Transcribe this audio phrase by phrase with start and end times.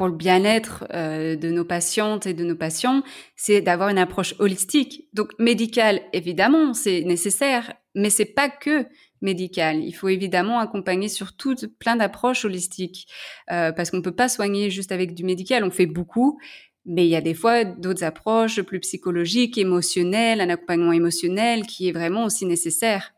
[0.00, 3.02] pour le bien-être euh, de nos patientes et de nos patients,
[3.36, 5.04] c'est d'avoir une approche holistique.
[5.12, 8.86] Donc médicale, évidemment, c'est nécessaire, mais c'est pas que
[9.20, 9.84] médical.
[9.84, 13.08] Il faut évidemment accompagner sur toutes plein d'approches holistiques
[13.52, 15.64] euh, parce qu'on peut pas soigner juste avec du médical.
[15.64, 16.40] On fait beaucoup,
[16.86, 21.90] mais il y a des fois d'autres approches plus psychologiques, émotionnelles, un accompagnement émotionnel qui
[21.90, 23.12] est vraiment aussi nécessaire.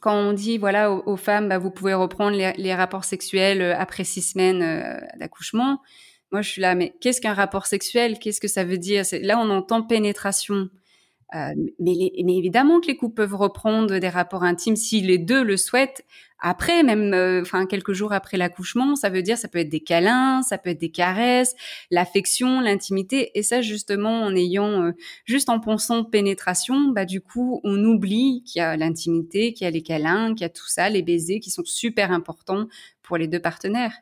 [0.00, 4.04] Quand on dit voilà aux, femmes, bah, vous pouvez reprendre les, rapports sexuels euh, après
[4.04, 5.80] six semaines d'accouchement.
[6.32, 8.18] Moi, je suis là, mais qu'est-ce qu'un rapport sexuel?
[8.18, 9.04] Qu'est-ce que ça veut dire?
[9.22, 10.68] Là, on entend pénétration.
[11.34, 15.56] Euh, mais, évidemment que les couples peuvent reprendre des rapports intimes si les deux le
[15.56, 16.04] souhaitent.
[16.38, 19.80] Après, même, euh, enfin quelques jours après l'accouchement, ça veut dire ça peut être des
[19.80, 21.54] câlins, ça peut être des caresses,
[21.90, 23.36] l'affection, l'intimité.
[23.36, 24.92] Et ça, justement, en ayant euh,
[25.24, 29.68] juste en pensant pénétration, bah du coup, on oublie qu'il y a l'intimité, qu'il y
[29.68, 32.66] a les câlins, qu'il y a tout ça, les baisers qui sont super importants
[33.02, 33.94] pour les deux partenaires.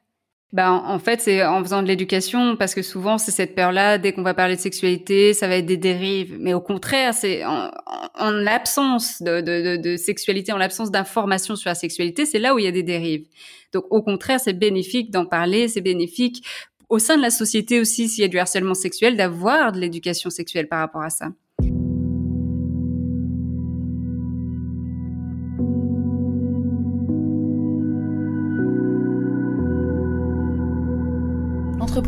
[0.52, 4.12] Ben, en fait, c'est en faisant de l'éducation, parce que souvent, c'est cette peur-là, dès
[4.12, 6.36] qu'on va parler de sexualité, ça va être des dérives.
[6.38, 7.70] Mais au contraire, c'est en,
[8.18, 12.58] en l'absence de, de, de, sexualité, en l'absence d'information sur la sexualité, c'est là où
[12.58, 13.26] il y a des dérives.
[13.72, 16.44] Donc, au contraire, c'est bénéfique d'en parler, c'est bénéfique
[16.90, 20.28] au sein de la société aussi, s'il y a du harcèlement sexuel, d'avoir de l'éducation
[20.28, 21.28] sexuelle par rapport à ça.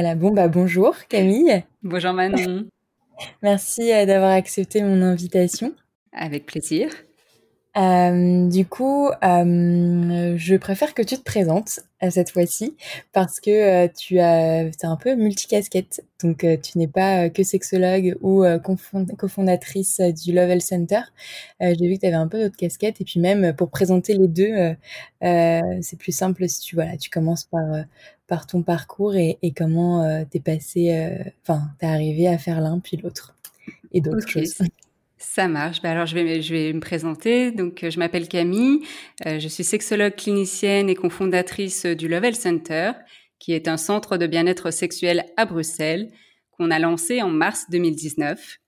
[0.00, 1.64] Voilà, bon bah bonjour Camille.
[1.82, 2.68] Bonjour Manon.
[3.42, 5.74] Merci euh, d'avoir accepté mon invitation.
[6.12, 6.88] Avec plaisir.
[7.76, 12.76] Euh, du coup, euh, je préfère que tu te présentes à cette fois-ci
[13.12, 16.04] parce que tu as, es un peu multicasquette.
[16.22, 18.44] Donc, tu n'es pas que sexologue ou
[19.18, 21.00] cofondatrice du Lovell Center.
[21.60, 24.28] J'ai vu que tu avais un peu d'autres casquettes et puis même pour présenter les
[24.28, 24.76] deux,
[25.20, 27.64] c'est plus simple si tu voilà, tu commences par
[28.28, 32.78] par ton parcours et, comment euh, t'es passé, euh, enfin, t'es arrivé à faire l'un
[32.78, 33.34] puis l'autre
[33.90, 34.58] et d'autres choses.
[35.16, 35.82] Ça marche.
[35.82, 37.50] Bah alors je vais, je vais me présenter.
[37.50, 38.82] Donc euh, je m'appelle Camille.
[39.24, 42.92] je suis sexologue clinicienne et cofondatrice du Level Center,
[43.40, 46.10] qui est un centre de bien-être sexuel à Bruxelles
[46.52, 48.58] qu'on a lancé en mars 2019.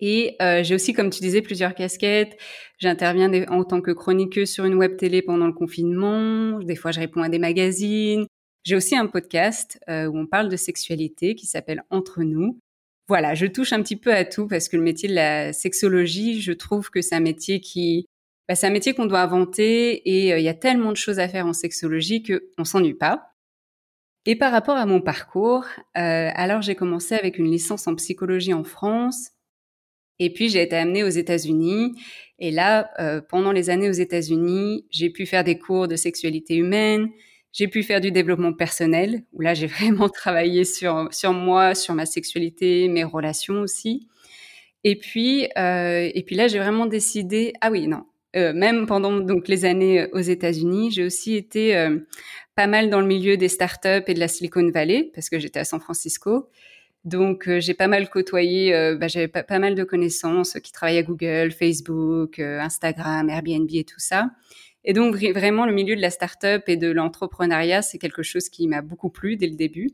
[0.00, 2.36] Et j'ai aussi, comme tu disais, plusieurs casquettes.
[2.78, 6.58] J'interviens en tant que chroniqueuse sur une web télé pendant le confinement.
[6.60, 8.26] Des fois, je réponds à des magazines.
[8.66, 12.58] J'ai aussi un podcast euh, où on parle de sexualité qui s'appelle Entre nous.
[13.06, 16.40] Voilà, je touche un petit peu à tout parce que le métier de la sexologie,
[16.42, 18.06] je trouve que c'est un métier qui,
[18.48, 21.20] bah, c'est un métier qu'on doit inventer et euh, il y a tellement de choses
[21.20, 23.30] à faire en sexologie qu'on s'ennuie pas.
[24.24, 25.64] Et par rapport à mon parcours,
[25.96, 29.28] euh, alors j'ai commencé avec une licence en psychologie en France,
[30.18, 31.94] et puis j'ai été amenée aux États-Unis.
[32.40, 32.90] Et là,
[33.28, 37.10] pendant les années aux États-Unis, j'ai pu faire des cours de sexualité humaine,
[37.56, 41.94] j'ai pu faire du développement personnel, où là, j'ai vraiment travaillé sur, sur moi, sur
[41.94, 44.08] ma sexualité, mes relations aussi.
[44.84, 48.04] Et puis, euh, et puis là, j'ai vraiment décidé, ah oui, non,
[48.36, 51.74] euh, même pendant donc les années euh, aux États-Unis, j'ai aussi été
[52.54, 55.60] pas mal dans le milieu des startups et de la Silicon Valley, parce que j'étais
[55.60, 56.50] à San Francisco.
[57.04, 61.04] Donc, j'ai pas mal côtoyé, bah, j'avais pas, pas, mal de connaissances qui travaillent à
[61.04, 64.30] Google, Facebook, Instagram, Airbnb et tout ça.
[64.86, 68.68] Et donc vraiment le milieu de la start-up et de l'entrepreneuriat, c'est quelque chose qui
[68.68, 69.90] m'a beaucoup plu dès le début.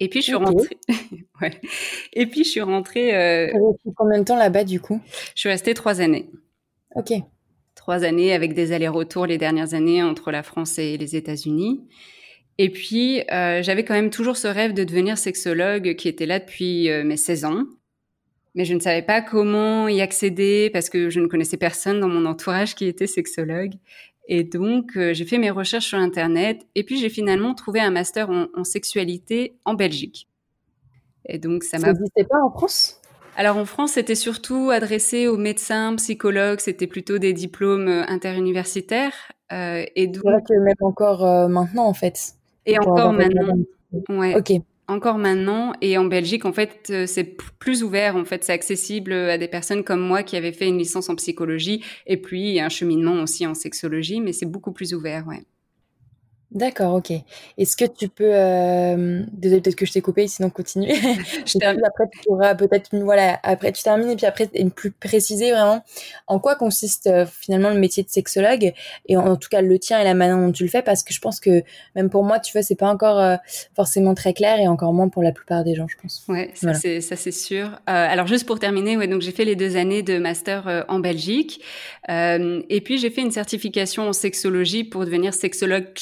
[0.00, 0.78] Et puis je suis rentrée.
[1.42, 1.60] ouais.
[2.14, 3.14] Et puis je suis rentrée.
[3.14, 3.52] Euh...
[3.94, 5.00] Combien de temps là-bas du coup?
[5.34, 6.30] Je suis restée trois années.
[6.96, 7.12] Ok.
[7.74, 11.86] Trois années avec des allers-retours les dernières années entre la France et les États-Unis.
[12.56, 16.38] Et puis euh, j'avais quand même toujours ce rêve de devenir sexologue qui était là
[16.38, 17.64] depuis euh, mes 16 ans.
[18.54, 22.08] Mais je ne savais pas comment y accéder parce que je ne connaissais personne dans
[22.08, 23.74] mon entourage qui était sexologue.
[24.26, 27.90] Et donc, euh, j'ai fait mes recherches sur Internet et puis j'ai finalement trouvé un
[27.90, 30.28] master en, sexualité en Belgique.
[31.26, 31.86] Et donc, ça m'a.
[31.86, 33.00] Ça n'existait pas en France?
[33.36, 39.14] Alors, en France, c'était surtout adressé aux médecins, psychologues, c'était plutôt des diplômes euh, interuniversitaires.
[39.52, 40.22] Euh, et donc...
[40.24, 42.34] C'est vrai que même encore euh, maintenant, en fait.
[42.66, 43.56] Et encore maintenant.
[44.08, 44.36] Ouais.
[44.36, 44.60] Ok
[44.90, 45.72] encore maintenant.
[45.80, 48.16] Et en Belgique, en fait, euh, c'est plus ouvert.
[48.16, 51.16] En fait, c'est accessible à des personnes comme moi qui avaient fait une licence en
[51.16, 55.42] psychologie et puis un cheminement aussi en sexologie, mais c'est beaucoup plus ouvert, ouais.
[56.52, 57.12] D'accord, ok.
[57.58, 59.22] Est-ce que tu peux, euh...
[59.32, 60.92] désolé peut-être que je t'ai coupé, sinon continue.
[61.46, 61.84] je termine.
[61.84, 65.84] Après, tu pourras peut-être, voilà, après tu termines et puis après plus préciser vraiment
[66.26, 68.72] en quoi consiste finalement le métier de sexologue
[69.06, 70.82] et en, tout cas le tien et la manière dont tu le fais?
[70.82, 71.62] Parce que je pense que
[71.94, 73.38] même pour moi, tu vois, c'est pas encore
[73.76, 76.24] forcément très clair et encore moins pour la plupart des gens, je pense.
[76.28, 77.66] Ouais, ça c'est ça c'est sûr.
[77.66, 80.98] Euh, alors juste pour terminer, ouais, donc j'ai fait les deux années de master en
[80.98, 81.62] Belgique
[82.08, 85.92] et puis j'ai fait une certification en sexologie pour devenir sexologue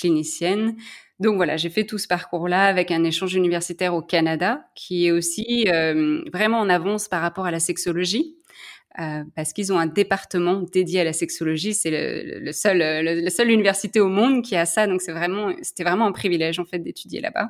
[1.20, 5.10] Donc voilà, j'ai fait tout ce parcours-là avec un échange universitaire au Canada qui est
[5.10, 8.36] aussi euh, vraiment en avance par rapport à la sexologie.
[9.00, 11.72] Euh, parce qu'ils ont un département dédié à la sexologie.
[11.72, 14.86] C'est le, seul, la seule université au monde qui a ça.
[14.86, 17.48] Donc c'est vraiment, c'était vraiment un privilège en fait d'étudier là-bas.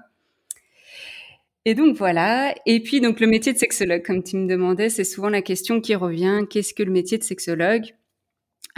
[1.65, 2.55] Et donc voilà.
[2.67, 5.81] Et puis donc le métier de sexologue, comme tu me demandais, c'est souvent la question
[5.81, 6.43] qui revient.
[6.51, 7.95] Qu'est-ce que le métier de sexologue?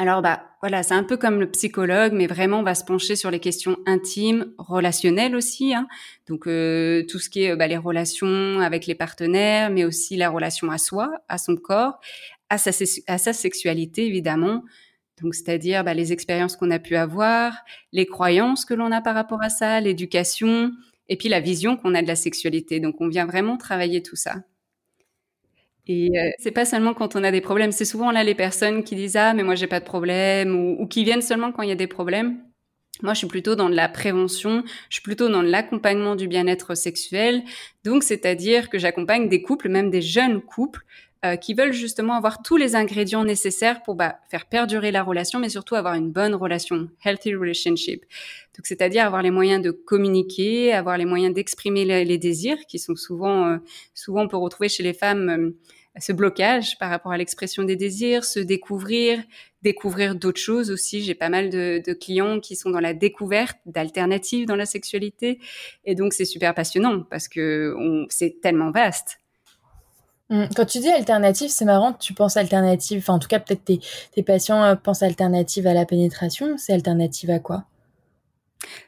[0.00, 3.17] Alors bah voilà, c'est un peu comme le psychologue, mais vraiment on va se pencher
[3.17, 5.75] sur les questions intimes, relationnelles aussi.
[5.75, 5.88] Hein.
[6.26, 10.31] Donc euh, tout ce qui est bah, les relations avec les partenaires, mais aussi la
[10.31, 12.00] relation à soi, à son corps,
[12.49, 12.70] à sa,
[13.08, 14.64] à sa sexualité évidemment.
[15.20, 17.52] Donc c'est-à-dire bah, les expériences qu'on a pu avoir,
[17.93, 20.73] les croyances que l'on a par rapport à ça, l'éducation,
[21.11, 22.81] et puis la vision qu'on a de la sexualité.
[22.81, 24.37] Donc on vient vraiment travailler tout ça.
[25.92, 28.84] Et euh, c'est pas seulement quand on a des problèmes, c'est souvent là les personnes
[28.84, 31.69] qui disent ah mais moi j'ai pas de problème ou, qui viennent seulement quand il
[31.69, 32.38] y a des problèmes.
[33.02, 36.75] Moi, je suis plutôt dans de la prévention, je suis plutôt dans l'accompagnement du bien-être
[36.76, 37.42] sexuel.
[37.82, 40.84] Donc, c'est-à-dire que j'accompagne des couples, même des jeunes couples,
[41.25, 45.38] euh, qui veulent justement avoir tous les ingrédients nécessaires pour bah, faire perdurer la relation,
[45.38, 48.05] mais surtout avoir une bonne relation, healthy relationship.
[48.56, 52.96] Donc, c'est-à-dire avoir les moyens de communiquer, avoir les moyens d'exprimer les, désirs, qui sont
[52.96, 53.58] souvent, euh,
[53.94, 55.52] souvent on peut retrouver chez les femmes
[55.99, 59.23] ce blocage par rapport à l'expression des désirs, se découvrir,
[59.62, 61.02] découvrir d'autres choses aussi.
[61.02, 65.40] J'ai pas mal de, clients qui sont dans la découverte d'alternatives dans la sexualité.
[65.84, 67.75] Et donc, c'est super passionnant parce que
[68.08, 69.19] c'est tellement vaste.
[70.31, 73.65] Hum, quand tu dis alternative, c'est marrant, tu penses alternative, enfin en tout cas peut-être
[73.65, 73.81] tes,
[74.15, 77.65] tes patients euh, pensent alternative à la pénétration, c'est alternative à quoi?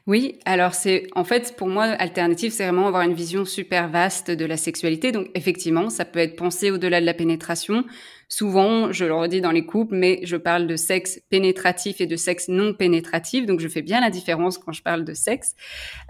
[0.05, 4.31] Oui, alors c'est en fait pour moi alternative, c'est vraiment avoir une vision super vaste
[4.31, 5.11] de la sexualité.
[5.11, 7.83] Donc effectivement, ça peut être pensé au-delà de la pénétration.
[8.29, 12.15] Souvent, je le redis dans les couples, mais je parle de sexe pénétratif et de
[12.15, 13.45] sexe non pénétratif.
[13.45, 15.55] Donc je fais bien la différence quand je parle de sexe,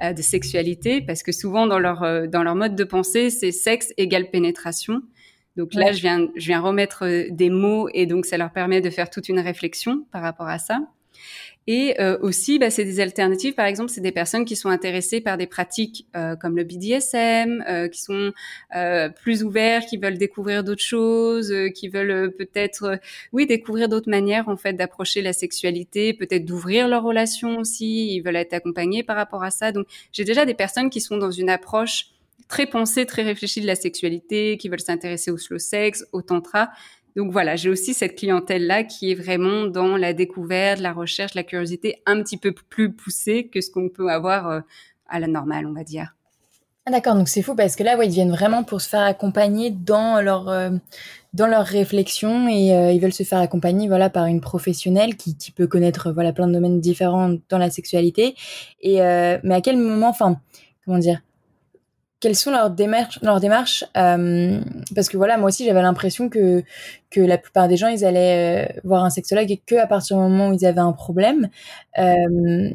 [0.01, 3.51] euh, de sexualité, parce que souvent dans leur euh, dans leur mode de pensée, c'est
[3.51, 5.01] sexe égale pénétration.
[5.55, 8.81] Donc là, je viens je viens remettre euh, des mots et donc ça leur permet
[8.81, 10.79] de faire toute une réflexion par rapport à ça.
[11.65, 13.53] Et euh, aussi, bah, c'est des alternatives.
[13.53, 17.63] Par exemple, c'est des personnes qui sont intéressées par des pratiques euh, comme le BDSM,
[17.67, 18.33] euh, qui sont
[18.75, 22.99] euh, plus ouverts, qui veulent découvrir d'autres choses, euh, qui veulent peut-être,
[23.31, 28.13] oui, découvrir d'autres manières en fait d'approcher la sexualité, peut-être d'ouvrir leur relation aussi.
[28.13, 29.71] Ils veulent être accompagnés par rapport à ça.
[29.71, 32.07] Donc, j'ai déjà des personnes qui sont dans une approche
[32.47, 36.69] très pensée, très réfléchie de la sexualité, qui veulent s'intéresser au slow sex, au tantra.
[37.15, 41.43] Donc voilà, j'ai aussi cette clientèle-là qui est vraiment dans la découverte, la recherche, la
[41.43, 44.61] curiosité un petit peu plus poussée que ce qu'on peut avoir euh,
[45.07, 46.15] à la normale, on va dire.
[46.85, 49.69] Ah d'accord, donc c'est fou parce que là, ils viennent vraiment pour se faire accompagner
[49.69, 50.71] dans leur euh,
[51.33, 55.37] dans leur réflexion et euh, ils veulent se faire accompagner, voilà, par une professionnelle qui,
[55.37, 58.35] qui peut connaître, voilà, plein de domaines différents dans la sexualité.
[58.81, 60.41] Et mais à quel moment, enfin,
[60.83, 61.21] comment dire,
[62.23, 64.61] quelles sont leurs démarches, leurs démarches euh,
[64.95, 66.63] Parce que voilà, moi aussi, j'avais l'impression que
[67.09, 70.15] que la plupart des gens, ils allaient euh, voir un sexologue et que à partir
[70.15, 71.49] du moment où ils avaient un problème.
[71.99, 72.69] Euh,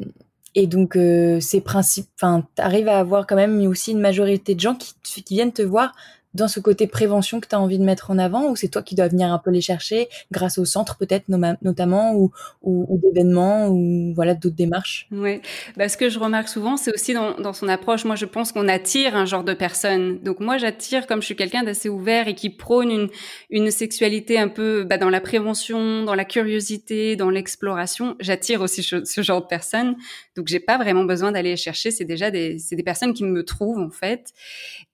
[0.53, 0.97] et donc,
[1.39, 5.33] ces principes, enfin, t'arrives à avoir quand même aussi une majorité de gens qui, qui
[5.33, 5.93] viennent te voir
[6.33, 8.83] dans ce côté prévention que tu as envie de mettre en avant ou c'est toi
[8.83, 12.31] qui dois venir un peu les chercher grâce au centre peut-être notamment ou,
[12.61, 15.07] ou, d'événements ou voilà d'autres démarches?
[15.11, 15.41] Oui,
[15.75, 18.51] bah, ce que je remarque souvent c'est aussi dans, dans, son approche, moi je pense
[18.51, 20.19] qu'on attire un genre de personne.
[20.19, 23.09] Donc moi j'attire comme je suis quelqu'un d'assez ouvert et qui prône une,
[23.49, 28.83] une sexualité un peu bah, dans la prévention, dans la curiosité, dans l'exploration, j'attire aussi
[28.83, 29.95] ce, genre de personnes.
[30.35, 33.79] Donc j'ai pas vraiment besoin d'aller chercher, c'est déjà des, des personnes qui me trouvent
[33.79, 34.33] en fait.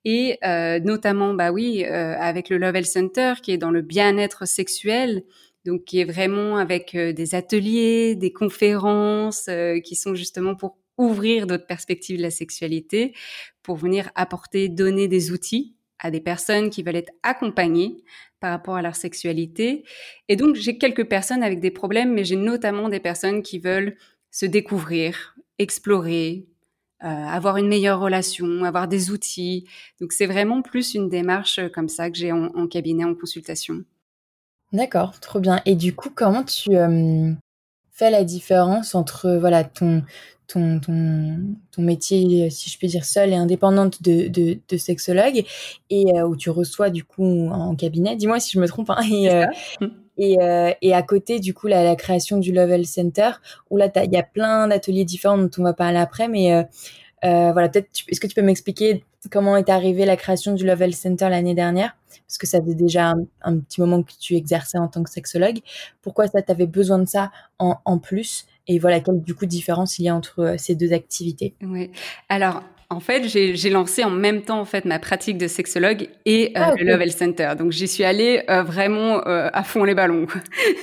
[0.06, 4.48] Et euh, notamment, bah oui, euh, avec le Lovell Center qui est dans le bien-être
[4.48, 5.24] sexuel,
[5.66, 9.50] donc qui est vraiment avec euh, des ateliers, des conférences
[9.84, 13.14] qui sont justement pour ouvrir d'autres perspectives de la sexualité,
[13.64, 18.04] pour venir apporter, donner des outils à des personnes qui veulent être accompagnées
[18.40, 19.84] par rapport à leur sexualité.
[20.30, 23.98] Et donc, j'ai quelques personnes avec des problèmes, mais j'ai notamment des personnes qui veulent
[24.30, 26.55] se découvrir, explorer, euh,
[27.10, 29.66] avoir une meilleure relation, avoir des outils.
[30.02, 33.84] Donc c'est vraiment plus une démarche euh, comme ça que j'ai en, cabinet, en consultation.
[34.74, 35.62] D'accord, trop bien.
[35.66, 37.32] Et du coup, comment tu euh,
[37.92, 40.04] fais la différence entre voilà ton,
[40.48, 41.38] ton, ton,
[41.72, 45.46] ton, métier, si je puis dire, seul et indépendante de, de, sexologue
[45.90, 49.30] et où tu reçois du coup en cabinet, dis-moi si je me trompe, hein, et,
[50.18, 53.32] et, euh, et à côté, du coup, la, la création du Level Center,
[53.70, 56.64] où là, il y a plein d'ateliers différents dont on va parler après, mais euh,
[57.26, 60.94] euh voilà, peut-être, est-ce que tu peux m'expliquer comment est arrivée la création du Level
[60.94, 61.96] Center l'année dernière?
[62.28, 65.60] Parce que ça faisait déjà un, petit moment que tu exerçais en tant que sexologue.
[66.02, 68.46] Pourquoi ça t'avais besoin de ça en, en plus?
[68.68, 71.54] Et voilà, quelle du coup différence il y a entre euh, ces deux activités?
[71.62, 71.92] Oui.
[72.30, 76.50] Alors, en fait, j'ai lancé en même temps en fait ma pratique de sexologue et
[76.50, 77.54] euh, ah, le Level Center.
[77.58, 80.28] Donc j'y suis allée euh, vraiment euh, à fond les ballons.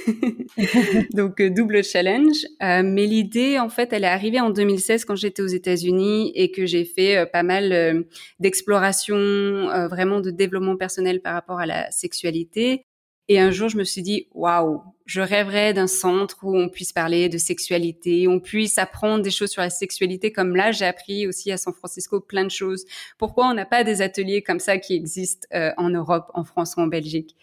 [1.12, 2.38] Donc double challenge.
[2.60, 6.66] mais l'idée en fait, elle est arrivée en 2016 quand j'étais aux États-Unis et que
[6.66, 8.04] j'ai fait pas mal
[8.40, 9.16] d'exploration,
[9.88, 12.84] vraiment de développement personnel par rapport à la sexualité.
[13.28, 14.82] Et un jour, je me suis dit, waouh,
[15.12, 19.50] je rêverais d'un centre où on puisse parler de sexualité, on puisse apprendre des choses
[19.50, 22.86] sur la sexualité, comme là, j'ai appris aussi à San Francisco plein de choses.
[23.18, 26.76] Pourquoi on n'a pas des ateliers comme ça qui existent euh, en Europe, en France
[26.78, 27.36] ou en Belgique?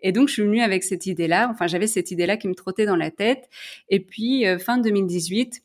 [0.00, 1.50] Et donc, je suis venue avec cette idée-là.
[1.50, 3.50] Enfin, j'avais cette idée-là qui me trottait dans la tête.
[3.90, 5.60] Et puis, euh, fin 2018,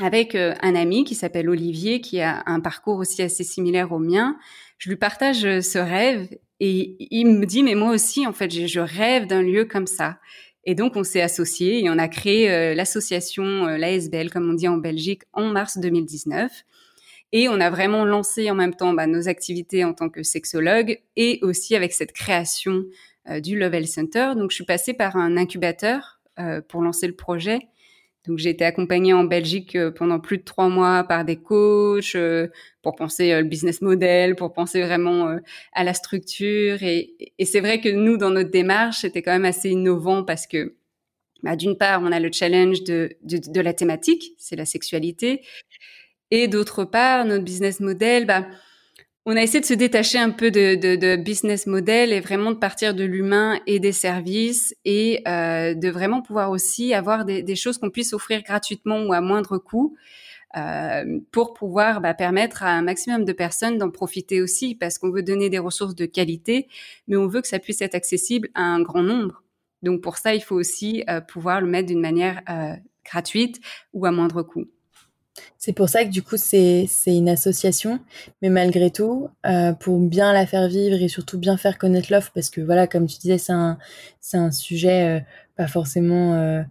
[0.00, 3.98] avec euh, un ami qui s'appelle Olivier, qui a un parcours aussi assez similaire au
[3.98, 4.38] mien,
[4.78, 6.28] je lui partage ce rêve
[6.60, 10.18] et il me dit, mais moi aussi, en fait, je rêve d'un lieu comme ça.
[10.66, 14.52] Et donc, on s'est associés et on a créé euh, l'association, euh, l'ASBL, comme on
[14.52, 16.64] dit en Belgique, en mars 2019.
[17.32, 21.00] Et on a vraiment lancé en même temps bah, nos activités en tant que sexologue
[21.14, 22.84] et aussi avec cette création
[23.28, 24.32] euh, du Level Center.
[24.36, 26.20] Donc, je suis passée par un incubateur
[26.68, 27.60] pour lancer le projet
[28.26, 32.14] donc j'ai été accompagnée en Belgique euh, pendant plus de trois mois par des coachs
[32.14, 32.48] euh,
[32.82, 35.36] pour penser euh, le business model, pour penser vraiment
[35.72, 36.82] à la structure.
[36.82, 37.14] Et,
[37.44, 40.74] c'est vrai que nous, dans notre démarche, c'était quand même assez innovant parce que
[41.42, 45.42] bah, d'une part, on a le challenge de, de, la thématique, c'est la sexualité.
[46.30, 48.46] Et d'autre part, notre business model, bah,
[49.28, 52.56] on a essayé de se détacher un peu de, de, business model et vraiment de
[52.56, 57.76] partir de l'humain et des services et euh, de vraiment pouvoir aussi avoir des, choses
[57.76, 59.96] qu'on puisse offrir gratuitement ou à moindre coût
[60.56, 65.10] euh, pour pouvoir bah, permettre à un maximum de personnes d'en profiter aussi parce qu'on
[65.10, 66.68] veut donner des ressources de qualité,
[67.08, 69.42] mais on veut que ça puisse être accessible à un grand nombre.
[69.82, 72.42] Donc pour ça, il faut aussi euh, pouvoir le mettre d'une manière
[73.04, 73.60] gratuite
[73.92, 74.66] ou à moindre coût.
[75.58, 78.00] C'est pour ça que du coup c'est une association,
[78.42, 82.30] mais malgré tout, euh, pour bien la faire vivre et surtout bien faire connaître l'offre,
[82.34, 83.78] parce que voilà, comme tu disais, c'est un,
[84.34, 85.24] un sujet euh,
[85.56, 86.62] pas forcément euh,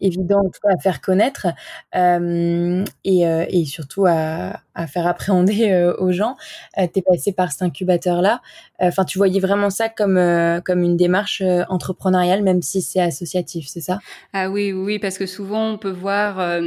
[0.00, 1.46] évident à faire connaître.
[1.94, 6.36] Et, et, surtout à, à, faire appréhender aux gens.
[6.76, 8.40] tu es passé par cet incubateur-là.
[8.80, 10.20] Enfin, tu voyais vraiment ça comme,
[10.64, 13.98] comme une démarche entrepreneuriale, même si c'est associatif, c'est ça?
[14.32, 16.60] Ah oui, oui, parce que souvent on peut voir,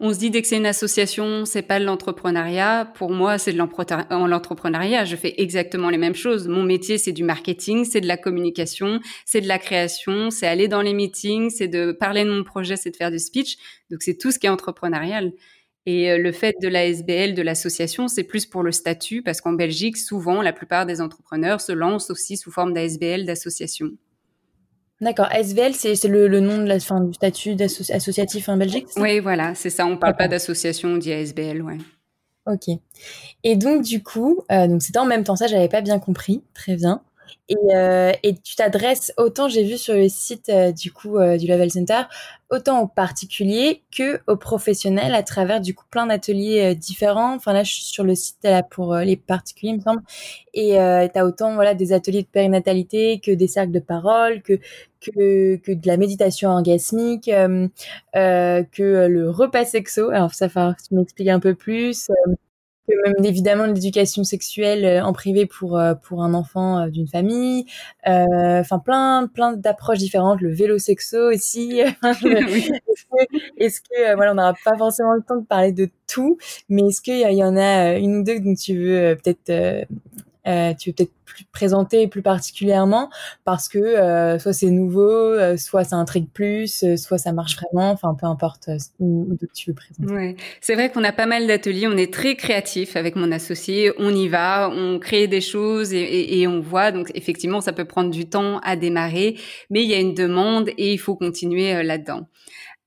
[0.00, 2.90] on se dit dès que c'est une association, c'est pas de l'entrepreneuriat.
[2.94, 5.04] Pour moi, c'est de l'entrepreneuriat.
[5.04, 6.48] Je fais exactement les mêmes choses.
[6.48, 10.68] Mon métier, c'est du marketing, c'est de la communication, c'est de la création, c'est aller
[10.68, 13.56] dans les meetings, c'est de parler mon projet, c'est de faire du speech.
[13.90, 15.32] Donc, c'est tout ce qui est entrepreneurial.
[15.86, 19.40] Et euh, le fait de la SBL, de l'association, c'est plus pour le statut, parce
[19.40, 23.90] qu'en Belgique, souvent, la plupart des entrepreneurs se lancent aussi sous forme d'ASBL, d'association.
[25.00, 25.28] D'accord.
[25.30, 29.70] ASBL, c'est le, nom de la, fin, du statut associatif en Belgique Oui, voilà, c'est
[29.70, 29.86] ça.
[29.86, 31.78] On ne parle pas d'association, on dit ASBL, ouais.
[32.46, 32.68] Ok.
[33.44, 36.42] Et donc, du coup, euh, donc c'était en même temps ça, j'avais pas bien compris.
[36.52, 37.02] Très bien.
[37.48, 41.36] Et, euh, et tu t'adresses autant, j'ai vu sur le site euh, du coup euh,
[41.36, 42.02] du Level Center,
[42.50, 47.34] autant aux particuliers que aux professionnels à travers du coup plein d'ateliers différents.
[47.34, 50.02] Enfin là, je suis sur le site pour les particuliers, il me semble.
[50.54, 54.58] Et tu as autant voilà des ateliers de périnatalité que des cercles de parole, que
[55.00, 57.30] que, que de la méditation orgasmique,
[58.12, 60.10] que le repas sexo.
[60.10, 62.10] Alors ça va tu m'expliques un peu plus
[63.04, 67.66] même évidemment l'éducation sexuelle euh, en privé pour euh, pour un enfant euh, d'une famille.
[68.06, 70.40] Enfin plein plein d'approches différentes.
[70.40, 71.80] Le vélo sexo aussi.
[73.58, 77.02] Est-ce que, voilà on n'aura pas forcément le temps de parler de tout mais est-ce
[77.02, 79.86] qu'il y, y, en a une ou deux dont tu veux peut-être
[80.46, 83.10] euh, tu veux peut-être plus présenter plus particulièrement
[83.44, 87.90] parce que euh, soit c'est nouveau, euh, soit ça intrigue plus, soit ça marche vraiment,
[87.90, 90.12] enfin peu importe où, tu veux présenter.
[90.12, 90.36] Ouais.
[90.60, 94.14] C'est vrai qu'on a pas mal d'ateliers, on est très créatif avec mon associé, on
[94.14, 96.90] y va, on crée des choses et, et, et, on voit.
[96.90, 99.36] Donc effectivement, ça peut prendre du temps à démarrer,
[99.68, 102.26] mais il y a une demande et il faut continuer là-dedans.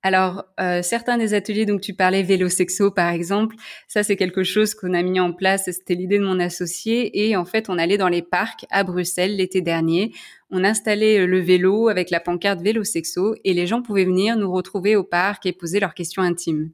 [0.05, 3.55] Alors, euh, certains des ateliers dont tu parlais, vélo sexo par exemple,
[3.87, 7.37] ça c'est quelque chose qu'on a mis en place, c'était l'idée de mon associé, et
[7.37, 10.11] en fait on allait dans les parcs à Bruxelles l'été dernier,
[10.51, 14.35] on installait euh, le vélo avec la pancarte vélo sexo, et les gens pouvaient venir
[14.35, 16.71] nous retrouver au parc et poser leurs questions intimes.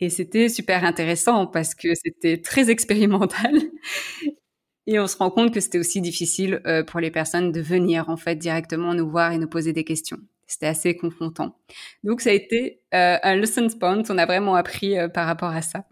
[0.00, 3.54] Et c'était super intéressant parce que c'était très expérimental.
[4.88, 8.10] Et on se rend compte que c'était aussi difficile euh, pour les personnes de venir
[8.10, 10.18] en fait directement nous voir et nous poser des questions.
[10.52, 11.56] C'était assez confrontant.
[12.04, 14.02] Donc ça a été euh, un lesson point.
[14.10, 15.86] On a vraiment appris euh, par rapport à ça.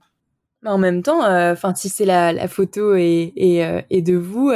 [0.67, 3.33] En même temps, euh, enfin si c'est la, la, photo et,
[3.89, 4.53] et, de vous,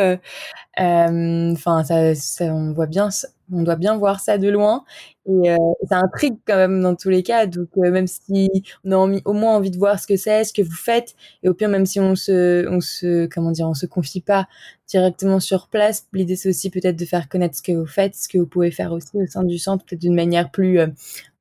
[0.77, 3.09] enfin ça, ça, on voit bien,
[3.53, 4.85] on doit bien voir ça de loin
[5.27, 5.57] et euh,
[5.89, 7.47] ça intrigue quand même dans tous les cas.
[7.47, 8.51] Donc même si
[8.85, 11.49] on a au moins envie de voir ce que c'est, ce que vous faites, et
[11.49, 13.29] au pire même si on se, on se,
[13.63, 14.47] on se confie pas
[14.87, 18.29] directement sur place, l'idée c'est aussi peut-être de faire connaître ce que vous faites, ce
[18.29, 20.79] que vous pouvez faire aussi au sein du centre, peut-être d'une manière plus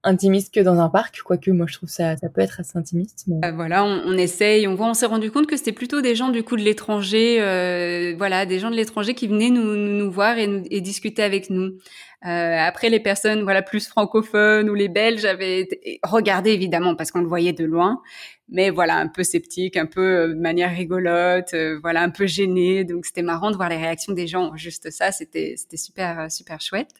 [0.04, 3.26] intimiste que dans un parc, quoique moi je trouve ça ça peut être assez intimiste.
[3.44, 6.30] Euh, voilà, on, essaye, on voit, on s'est rendu compte que c'était plutôt des gens
[6.30, 10.38] du coup de l'étranger, euh, voilà, des gens de l'étranger qui venaient nous, nous voir
[10.38, 11.78] et, et discuter avec nous.
[12.26, 15.68] Euh, après, les personnes voilà plus francophones ou les Belges avaient
[16.04, 18.02] regardé évidemment parce qu'on le voyait de loin,
[18.50, 22.86] mais voilà un peu sceptique, un peu euh, de manière rigolote, voilà un peu gêné.
[22.86, 24.56] Donc c'était marrant de voir les réactions des gens.
[24.56, 26.92] Juste ça, c'était c'était super super chouette.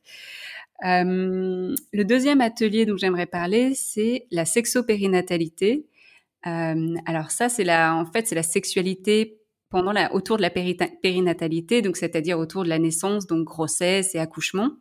[0.86, 5.86] Euh, le deuxième atelier dont j'aimerais parler, c'est la sexopérinatalité.
[6.46, 10.50] Euh, alors ça, c'est la, en fait, c'est la sexualité pendant la, autour de la
[10.50, 14.72] périnatalité, donc c'est-à-dire autour de la naissance, donc grossesse et accouchement.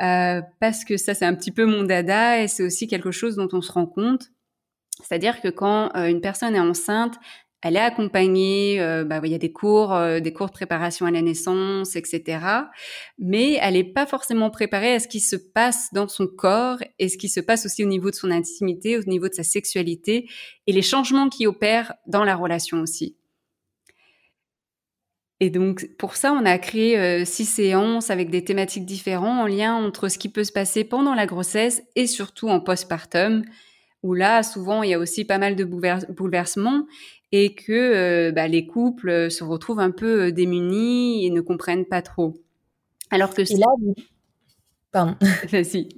[0.00, 3.36] Euh, parce que ça, c'est un petit peu mon dada et c'est aussi quelque chose
[3.36, 4.28] dont on se rend compte.
[5.02, 7.18] C'est-à-dire que quand une personne est enceinte,
[7.62, 11.06] elle est accompagnée, euh, bah, il y a des cours, euh, des cours de préparation
[11.06, 12.38] à la naissance, etc.
[13.18, 17.08] Mais elle n'est pas forcément préparée à ce qui se passe dans son corps et
[17.08, 20.28] ce qui se passe aussi au niveau de son intimité, au niveau de sa sexualité
[20.66, 23.16] et les changements qui opèrent dans la relation aussi.
[25.40, 29.46] Et donc pour ça, on a créé euh, six séances avec des thématiques différentes en
[29.46, 33.44] lien entre ce qui peut se passer pendant la grossesse et surtout en postpartum,
[34.04, 36.86] où là, souvent, il y a aussi pas mal de bouleversements
[37.32, 41.40] et que euh, bah, les couples euh, se retrouvent un peu euh, démunis et ne
[41.40, 42.34] comprennent pas trop.
[43.10, 43.66] Alors que et là,
[44.92, 45.16] pardon.
[45.50, 45.88] Vas-y.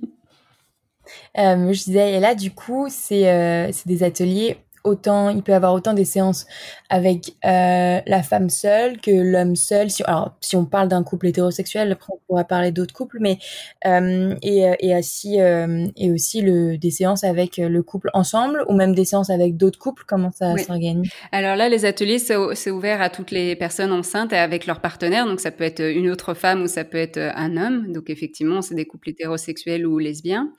[1.39, 5.75] Euh, je disais, et là, du coup, c'est euh, des ateliers autant, il peut avoir
[5.75, 6.47] autant des séances
[6.89, 9.91] avec euh, la femme seule que l'homme seul.
[9.91, 13.39] Si, alors, si on parle d'un couple hétérosexuel, après on pourra parler d'autres couples, mais
[13.87, 18.75] euh, et, et aussi euh, et aussi le des séances avec le couple ensemble ou
[18.75, 20.05] même des séances avec d'autres couples.
[20.07, 21.11] Comment ça s'organise?
[21.33, 25.27] Alors là, les ateliers c'est ouvert à toutes les personnes enceintes et avec leurs partenaires.
[25.27, 27.93] Donc ça peut être une autre femme ou ça peut être un homme.
[27.93, 30.53] Donc effectivement, c'est des couples hétérosexuels ou lesbiens.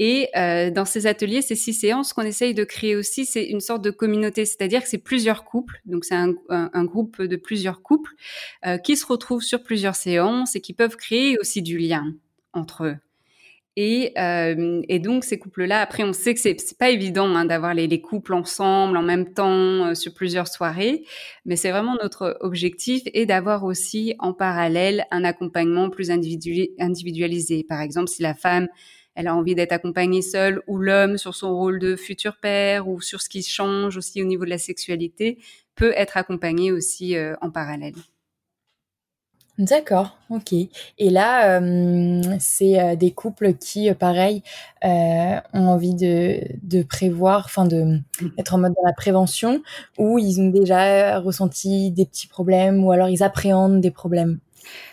[0.00, 3.60] Et euh, dans ces ateliers, ces six séances, qu'on essaye de créer aussi, c'est une
[3.60, 8.10] sorte de communauté, c'est-à-dire que c'est plusieurs couples, donc c'est un, groupe de plusieurs couples
[8.66, 12.12] euh, qui se retrouvent sur plusieurs séances et qui peuvent créer aussi du lien
[12.52, 12.96] entre eux.
[13.76, 17.86] Et, euh, donc ces couples-là, après, on sait que c'est pas évident hein, d'avoir les,
[17.86, 21.04] les, couples ensemble en même temps sur plusieurs soirées,
[21.44, 27.64] mais c'est vraiment notre objectif et d'avoir aussi en parallèle un accompagnement plus individualisé.
[27.68, 28.68] Par exemple, si la femme
[29.14, 33.00] elle a envie d'être accompagnée seule ou l'homme sur son rôle de futur père ou
[33.00, 35.38] sur ce qui change aussi au niveau de la sexualité
[35.74, 37.94] peut être accompagné aussi euh, en parallèle.
[39.56, 40.52] D'accord, ok.
[40.52, 44.42] Et là, euh, c'est euh, des couples qui, euh, pareil,
[44.82, 48.00] ont envie de, de prévoir, enfin de
[48.36, 49.62] être en mode dans la prévention,
[49.96, 54.40] ou ils ont déjà ressenti des petits problèmes, ou alors ils appréhendent des problèmes?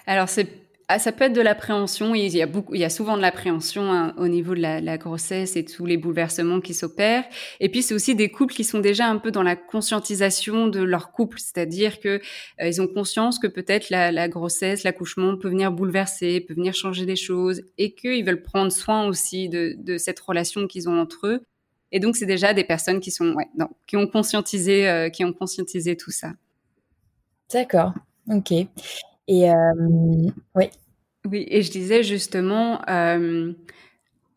[0.06, 0.48] Alors c'est
[0.94, 2.14] ah, ça peut être de l'appréhension.
[2.14, 5.96] Il y a souvent de l'appréhension hein, au niveau de la, grossesse et tous les
[5.96, 7.24] bouleversements qui s'opèrent.
[7.62, 10.82] Et puis c'est aussi des couples qui sont déjà un peu dans la conscientisation de
[10.82, 12.20] leur couple, c'est-à-dire que
[12.60, 17.06] euh, ils ont conscience que peut-être la, grossesse, l'accouchement peut venir bouleverser, peut venir changer
[17.06, 21.42] des choses, et qu'ils veulent prendre soin aussi de, cette relation qu'ils ont entre eux.
[21.94, 23.38] Et donc c'est déjà des personnes qui sont,
[23.88, 26.34] qui ont conscientisé, euh, qui ont conscientisé tout ça.
[27.54, 27.94] D'accord.
[28.28, 28.52] Ok.
[29.32, 29.56] Et euh,
[30.56, 30.70] oui.
[31.26, 33.54] Oui, et je disais justement, euh,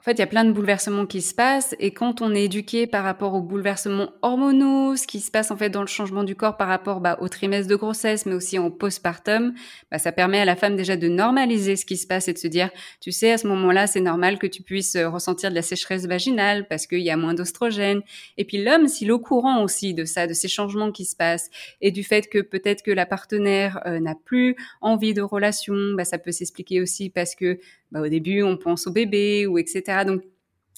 [0.04, 2.44] en fait, il y a plein de bouleversements qui se passent et quand on est
[2.44, 6.24] éduqué par rapport aux bouleversements hormonaux, ce qui se passe en fait dans le changement
[6.24, 9.54] du corps par rapport bah, au trimestre de grossesse, mais aussi en postpartum,
[9.90, 12.38] bah, ça permet à la femme déjà de normaliser ce qui se passe et de
[12.38, 12.68] se dire,
[13.00, 16.04] tu sais, à ce moment-là, c'est normal que tu puisses euh, ressentir de la sécheresse
[16.06, 18.02] vaginale parce qu'il y a moins d'ostrogène.
[18.36, 21.16] Et puis l'homme, s'il est au courant aussi de ça, de ces changements qui se
[21.16, 21.48] passent
[21.80, 26.04] et du fait que peut-être que la partenaire euh, n'a plus envie de relation, bah,
[26.04, 27.58] ça peut s'expliquer aussi parce que
[27.92, 30.04] bah, au début, on pense au bébé ou etc.
[30.06, 30.22] Donc,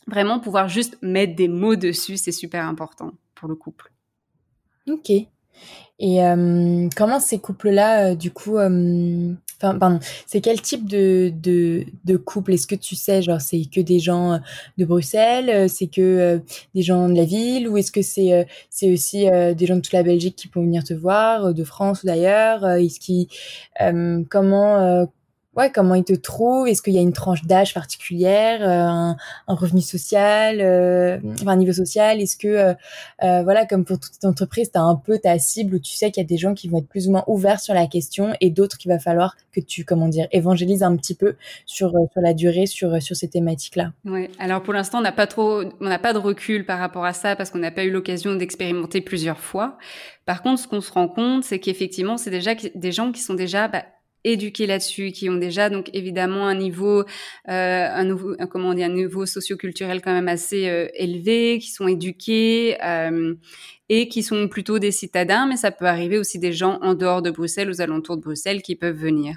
[0.06, 3.92] vraiment pouvoir juste mettre des mots dessus, c'est super important pour le couple.
[4.88, 5.10] Ok.
[5.98, 11.82] Et euh, comment ces couples-là, euh, du coup, euh, pardon, c'est quel type de,
[12.24, 12.52] couple?
[12.52, 14.38] Est-ce que tu sais, genre, c'est que des gens
[14.76, 16.42] de Bruxelles, c'est que
[16.74, 19.94] des gens de la ville, ou est-ce que c'est c'est aussi des gens de toute
[19.94, 23.28] la Belgique qui peuvent venir te voir, de France ou d'ailleurs Est-ce qui,
[24.28, 25.08] comment
[25.56, 26.68] ouais, comment ils te trouvent?
[26.68, 29.16] Est-ce qu'il y a une tranche d'âge particulière, euh, un,
[29.48, 32.20] un, revenu social, euh, enfin, un niveau social?
[32.20, 32.74] Est-ce que, euh,
[33.22, 36.10] euh, voilà, comme pour toute entreprise, tu as un peu ta cible où tu sais
[36.10, 38.34] qu'il y a des gens qui vont être plus ou moins ouverts sur la question
[38.40, 42.20] et d'autres qu'il va falloir que tu, comment dire, évangélises un petit peu sur, sur
[42.20, 44.30] la durée, sur, sur ces thématiques-là Ouais.
[44.38, 47.12] Alors pour l'instant, on n'a pas trop, on n'a pas de recul par rapport à
[47.12, 49.78] ça parce qu'on n'a pas eu l'occasion d'expérimenter plusieurs fois.
[50.26, 53.34] Par contre, ce qu'on se rend compte, c'est qu'effectivement, c'est déjà des gens qui sont
[53.34, 53.84] déjà bah,
[54.26, 57.04] éduqués là-dessus, qui ont déjà donc évidemment un niveau, euh,
[57.48, 62.76] un comment on dit, un niveau socioculturel quand même assez euh, élevé, qui sont éduqués
[62.84, 63.34] euh,
[63.88, 67.22] et qui sont plutôt des citadins, mais ça peut arriver aussi des gens en dehors
[67.22, 69.36] de Bruxelles, aux alentours de Bruxelles, qui peuvent venir.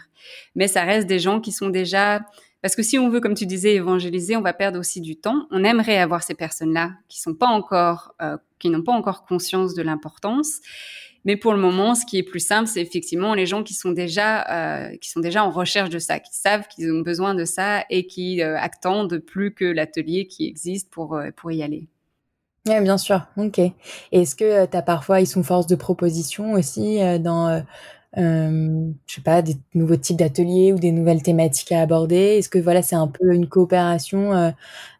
[0.55, 2.21] Mais ça reste des gens qui sont déjà
[2.61, 5.47] parce que si on veut, comme tu disais, évangéliser, on va perdre aussi du temps.
[5.49, 9.73] On aimerait avoir ces personnes-là qui sont pas encore, euh, qui n'ont pas encore conscience
[9.73, 10.59] de l'importance.
[11.25, 13.91] Mais pour le moment, ce qui est plus simple, c'est effectivement les gens qui sont
[13.91, 17.45] déjà euh, qui sont déjà en recherche de ça, qui savent qu'ils ont besoin de
[17.45, 21.87] ça et qui euh, attendent plus que l'atelier qui existe pour euh, pour y aller.
[22.67, 23.25] Oui, bien sûr.
[23.37, 23.59] Ok.
[24.11, 27.63] Est-ce que tu as parfois, ils sont force de proposition aussi dans
[28.15, 32.37] je sais pas, des nouveaux types d'ateliers ou des nouvelles thématiques à aborder?
[32.37, 34.53] Est-ce que voilà, c'est un peu une coopération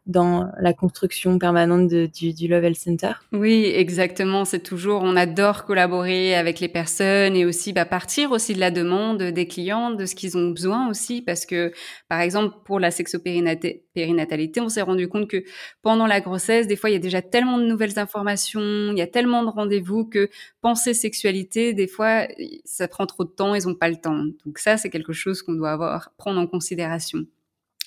[0.06, 4.46] dans la construction permanente du, du Level Center Oui, exactement.
[4.46, 8.72] C'est toujours, on adore collaborer avec les personnes et aussi bah, partir aussi de la
[8.72, 11.72] demande des clients, de ce qu'ils ont besoin aussi, parce que
[12.08, 15.44] par exemple pour la sexopérinatalité, on s'est rendu compte que
[15.82, 19.02] pendant la grossesse, des fois il y a déjà tellement de nouvelles informations, il y
[19.02, 20.30] a tellement de rendez-vous que
[20.62, 22.28] penser sexualité, des fois
[22.66, 24.26] ça prend trop de temps, ils n'ont pas le temps.
[24.46, 27.26] Donc ça, c'est quelque chose qu'on doit avoir prendre en considération.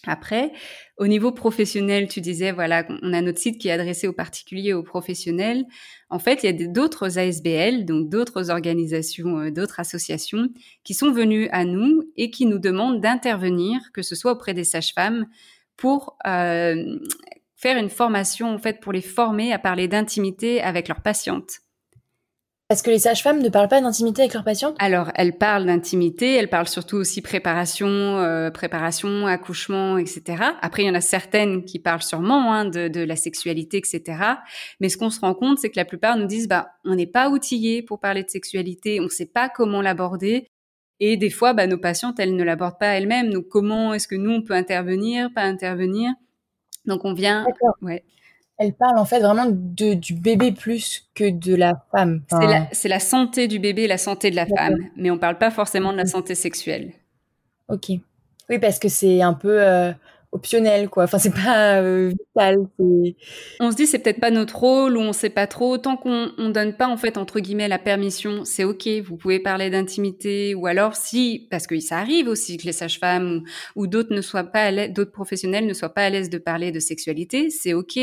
[0.06, 0.52] Après,
[0.98, 4.72] au niveau professionnel, tu disais, voilà, on a notre site qui est adressé aux particuliers,
[4.72, 5.64] aux professionnels.
[6.10, 10.48] En fait, il y a d'autres ASBL, donc d'autres organisations, euh, d'autres associations
[10.82, 14.64] qui sont venues à nous et qui nous demandent d'intervenir, que ce soit auprès des
[14.64, 15.26] sages-femmes,
[15.76, 16.98] pour euh,
[17.56, 21.61] faire une formation, en fait, pour les former à parler d'intimité avec leurs patientes.
[22.72, 26.36] Est-ce que les sages-femmes ne parlent pas d'intimité avec leurs patientes Alors, elles parlent d'intimité,
[26.36, 30.42] elles parlent surtout aussi préparation, euh, préparation, accouchement, etc.
[30.62, 34.16] Après, il y en a certaines qui parlent sûrement hein, de, de, la sexualité, etc.
[34.80, 37.06] Mais ce qu'on se rend compte, c'est que la plupart nous disent, bah, on n'est
[37.06, 40.46] pas outillé pour parler de sexualité, on ne sait pas comment l'aborder.
[40.98, 43.34] Et des fois, bah, nos patientes, elles ne l'abordent pas elles-mêmes.
[43.34, 46.10] Donc, comment est-ce que nous, on peut intervenir, pas intervenir?
[46.86, 47.44] Donc, on vient...
[47.82, 48.02] Ouais
[48.62, 52.22] elle parle en fait vraiment de, du bébé plus que de la femme.
[52.72, 55.92] c'est, la, santé du bébé, la santé de la femme, mais on parle pas forcément
[55.92, 56.92] de la santé sexuelle.
[57.68, 57.90] Ok.
[58.48, 59.92] Oui, parce que c'est un peu, euh,
[60.32, 62.66] optionnel quoi enfin c'est pas euh, vital
[63.60, 66.32] on se dit c'est peut-être pas notre rôle ou on sait pas trop tant qu'on
[66.38, 70.54] on donne pas en fait entre guillemets la permission c'est ok vous pouvez parler d'intimité
[70.54, 73.42] ou alors si parce que ça arrive aussi que les sages-femmes
[73.76, 76.80] ou, d'autres ne soient pas d'autres professionnels ne soient pas à l'aise de parler de
[76.80, 77.98] sexualité c'est ok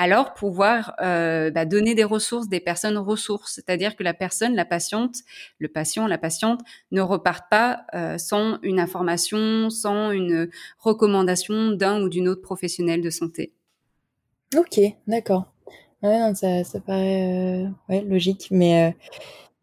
[0.00, 4.64] alors pouvoir euh, bah, donner des ressources, des personnes ressources, c'est-à-dire que la personne, la
[4.64, 5.16] patiente,
[5.58, 12.00] le patient, la patiente ne repartent pas euh, sans une information, sans une recommandation d'un
[12.00, 13.52] ou d'une autre professionnelle de santé.
[14.56, 15.52] Ok, d'accord.
[16.02, 18.96] Ouais, ça, ça paraît euh, ouais, logique, mais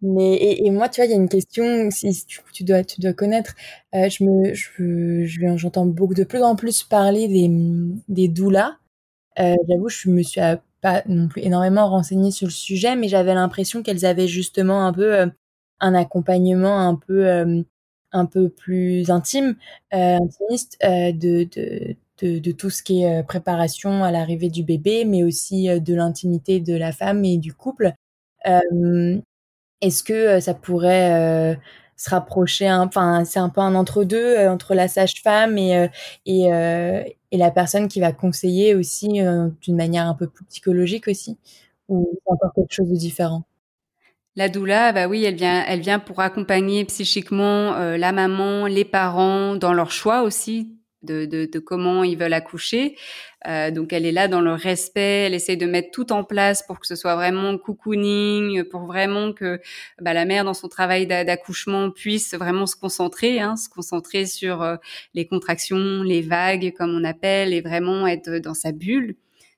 [0.03, 3.13] Mais et, moi, tu vois, il y a une question, si tu, dois, tu dois
[3.13, 3.55] connaître.
[3.93, 7.49] Je me, je, j'entends beaucoup de plus en plus parler des
[8.07, 8.77] des doulas.
[9.39, 10.41] Euh, j'avoue, je me suis
[10.81, 14.93] pas non plus énormément renseignée sur le sujet, mais j'avais l'impression qu'elles avaient justement un
[14.93, 15.27] peu euh,
[15.79, 17.27] un accompagnement un peu
[18.13, 19.55] un peu plus intime,
[19.91, 21.95] intimiste de, de
[22.39, 26.75] de, tout ce qui est préparation à l'arrivée du bébé, mais aussi de l'intimité de
[26.75, 27.93] la femme et du couple.
[28.47, 29.21] Euh,
[29.81, 31.55] est-ce que euh, ça pourrait euh,
[31.95, 35.89] se rapprocher enfin c'est un peu un entre deux euh, entre la sage-femme et
[36.25, 39.07] et, et la personne qui va conseiller aussi
[39.61, 41.37] d'une manière un peu plus psychologique aussi
[41.89, 43.43] ou encore quelque chose de différent?
[44.35, 49.55] La doula, bah oui, elle vient, elle vient pour accompagner psychiquement la maman, les parents
[49.55, 52.95] dans leur choix aussi de, comment ils veulent accoucher.
[53.47, 56.63] Euh, donc elle est là dans le respect, elle essaye de mettre tout en place
[56.63, 59.61] pour que ce soit vraiment cocooning, pour vraiment que
[60.01, 64.61] bah, la mère dans son travail d'accouchement puisse vraiment se concentrer, hein, se concentrer sur
[64.61, 64.75] euh,
[65.13, 69.15] les contractions, les vagues comme on appelle, et vraiment être dans sa bulle.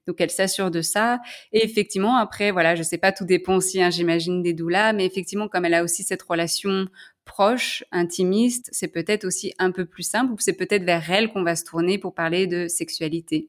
[0.10, 1.20] Donc elle s'assure de ça.
[1.54, 5.06] Et effectivement, après, voilà, je sais pas, tout dépend aussi, hein, j'imagine, des doulas, mais
[5.06, 6.88] effectivement, comme elle a aussi cette relation
[7.30, 11.44] proche, intimiste, c'est peut-être aussi un peu plus simple, ou c'est peut-être vers elle qu'on
[11.44, 13.48] va se tourner pour parler de sexualité?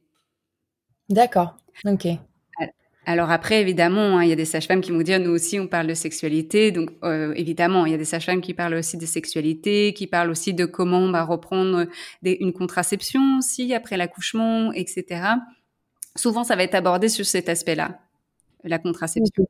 [1.09, 2.07] D'accord, ok.
[3.07, 5.67] Alors après, évidemment, hein, il y a des sages-femmes qui vont dire, nous aussi, on
[5.67, 6.71] parle de sexualité.
[6.71, 10.31] Donc, euh, évidemment, il y a des sages-femmes qui parlent aussi de sexualité, qui parlent
[10.31, 11.87] aussi de comment on va reprendre
[12.23, 15.23] une contraception aussi après l'accouchement, etc.
[16.15, 17.99] Souvent, ça va être abordé sur cet aspect-là,
[18.65, 19.47] la contraception.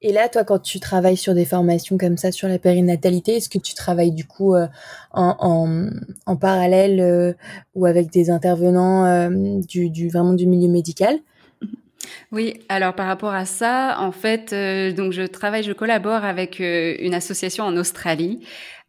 [0.00, 3.48] Et là, toi, quand tu travailles sur des formations comme ça sur la périnatalité, est-ce
[3.48, 4.68] que tu travailles du coup euh,
[5.10, 5.88] en,
[6.26, 7.32] en, parallèle euh,
[7.74, 11.18] ou avec des intervenants euh, du, du, vraiment du milieu médical?
[12.30, 14.54] Oui, alors par rapport à ça, en fait,
[14.94, 18.40] donc je travaille, je collabore avec une association en Australie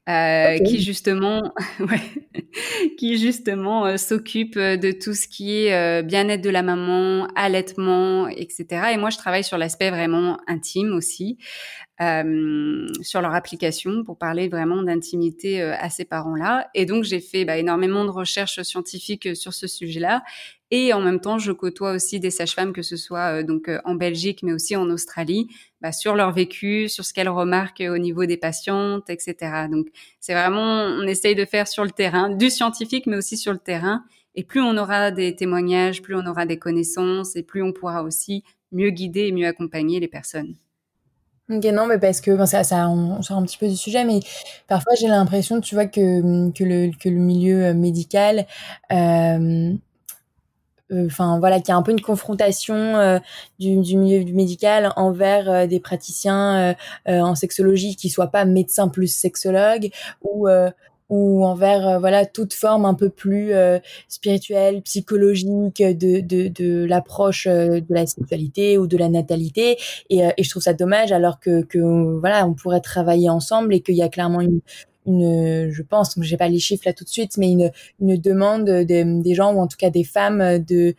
[0.07, 2.01] euh, qui justement, ouais,
[2.97, 8.27] qui justement euh, s'occupe euh, de tout ce qui est bien-être de la maman, allaitement,
[8.27, 8.91] etc.
[8.93, 11.37] Et moi, je travaille sur l'aspect vraiment intime aussi,
[11.99, 16.69] sur leur application pour parler vraiment d'intimité à ces parents-là.
[16.73, 20.23] Et donc, j'ai fait bah, énormément de recherches scientifiques sur ce sujet-là.
[20.71, 24.43] Et en même temps, je côtoie aussi des sages-femmes, que ce soit donc en Belgique,
[24.43, 25.47] mais aussi en Australie,
[25.81, 29.67] bah, sur leur vécu, sur ce qu'elles remarquent au niveau des patientes, etc.
[29.69, 29.87] Donc
[30.19, 33.59] c'est vraiment, on essaye de faire sur le terrain, du scientifique, mais aussi sur le
[33.59, 34.05] terrain.
[34.35, 38.03] Et plus on aura des témoignages, plus on aura des connaissances, et plus on pourra
[38.03, 40.55] aussi mieux guider et mieux accompagner les personnes.
[41.49, 44.19] Ok, non, mais parce que ça, ça, on sort un petit peu du sujet, mais
[44.67, 48.45] parfois j'ai l'impression, tu vois, que, que, le, que le milieu médical
[48.91, 49.73] euh,
[50.91, 53.19] euh, enfin voilà, qu'il y a un peu une confrontation euh,
[53.59, 59.07] du, du, milieu médical envers euh, des praticiens en sexologie qui soient pas médecins plus
[59.07, 60.47] sexologues ou
[61.09, 63.51] ou envers voilà toute forme un peu plus
[64.07, 69.77] spirituelle, psychologique de de, de l'approche de la sexualité ou de la natalité.
[70.09, 73.81] Et, et je trouve ça dommage alors que que voilà on pourrait travailler ensemble et
[73.81, 74.61] qu'il y a clairement une
[75.05, 78.69] une, je pense, j'ai pas les chiffres là tout de suite, mais une, une demande
[78.69, 80.95] des gens ou en tout cas des femmes de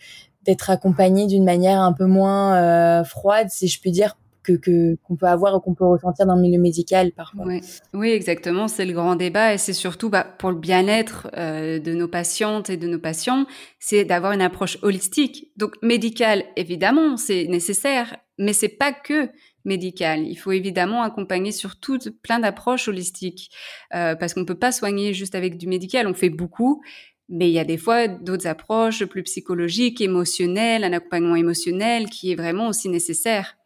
[0.47, 5.17] d'être accompagnées d'une manière un peu moins euh, froide, si je puis dire, que qu'on
[5.17, 7.47] peut avoir ou qu'on peut ressentir dans le milieu médical parfois.
[7.95, 11.93] Oui, exactement, c'est le grand débat et c'est surtout bah, pour le bien-être euh, de
[11.93, 13.47] nos patientes et de nos patients,
[13.79, 15.53] c'est d'avoir une approche holistique.
[15.57, 19.29] Donc médicale, évidemment, c'est nécessaire, mais c'est pas que
[19.65, 20.27] médical.
[20.27, 23.51] Il faut évidemment accompagner sur toutes plein d'approches holistiques
[23.95, 26.07] euh, parce qu'on ne peut pas soigner juste avec du médical.
[26.07, 26.83] On fait beaucoup,
[27.29, 32.33] mais il y a des fois d'autres approches plus psychologiques, émotionnelles, un accompagnement émotionnel qui
[32.33, 33.57] est vraiment aussi nécessaire.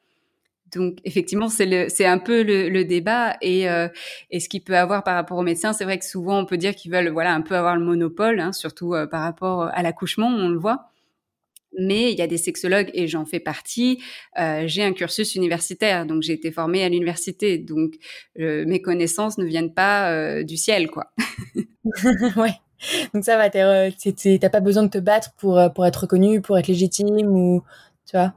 [0.74, 3.88] Donc effectivement, c'est un peu le, débat et, euh,
[4.30, 6.56] et ce qu'il peut avoir par rapport aux médecins, c'est vrai que souvent on peut
[6.58, 9.82] dire qu'ils veulent voilà un peu avoir le monopole, hein, surtout euh, par rapport à
[9.82, 10.90] l'accouchement, on le voit
[11.78, 14.02] mais il y a des sexologues et j'en fais partie.
[14.38, 17.94] Euh, j'ai un cursus universitaire, donc j'ai été formée à l'université, donc
[18.38, 21.12] euh, mes connaissances ne viennent pas euh, du ciel, quoi.
[22.36, 22.54] ouais.
[23.14, 26.68] Donc ça va, t'as pas besoin de te battre pour pour être reconnu, pour être
[26.68, 27.62] légitime ou
[28.06, 28.34] tu vois?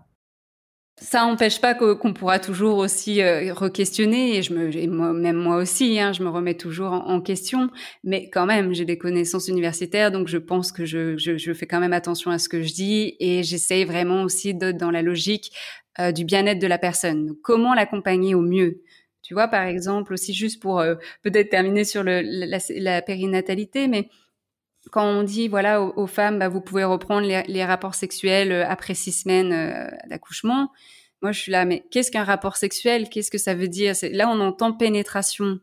[0.99, 5.57] Ça n'empêche pas qu'on pourra toujours aussi euh, re-questionner et je me, moi, même moi
[5.57, 7.69] aussi, hein, je me remets toujours en, question.
[8.03, 11.67] Mais quand même, j'ai des connaissances universitaires, donc je pense que je, je, je, fais
[11.67, 15.03] quand même attention à ce que je dis et j'essaye vraiment aussi d'être dans la
[15.03, 15.51] logique
[15.99, 17.36] euh, du bien-être de la personne.
[17.43, 18.81] comment l'accompagner au mieux?
[19.21, 23.88] Tu vois, par exemple, aussi juste pour euh, peut-être terminer sur le, la, la périnatalité,
[23.88, 24.10] mais
[24.91, 28.93] quand on dit voilà aux, femmes, bah, vous pouvez reprendre les, rapports sexuels euh, après
[28.93, 30.71] six semaines euh, d'accouchement,
[31.21, 33.10] Moi, je suis là, mais qu'est-ce qu'un rapport sexuel?
[33.10, 33.93] Qu'est-ce que ça veut dire?
[34.12, 35.60] Là, on entend pénétration.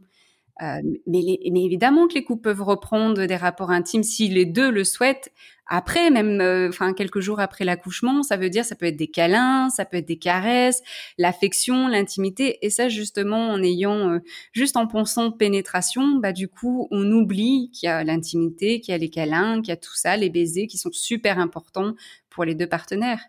[0.62, 4.84] Euh, mais, évidemment que les couples peuvent reprendre des rapports intimes si les deux le
[4.84, 5.32] souhaitent.
[5.66, 9.08] Après, même, euh, enfin quelques jours après l'accouchement, ça veut dire ça peut être des
[9.08, 10.82] câlins, ça peut être des caresses,
[11.18, 12.58] l'affection, l'intimité.
[12.64, 14.18] Et ça, justement, en ayant euh,
[14.52, 18.94] juste en pensant pénétration, bah du coup, on oublie qu'il y a l'intimité, qu'il y
[18.94, 21.94] a les câlins, qu'il y a tout ça, les baisers qui sont super importants
[22.30, 23.20] pour les deux partenaires.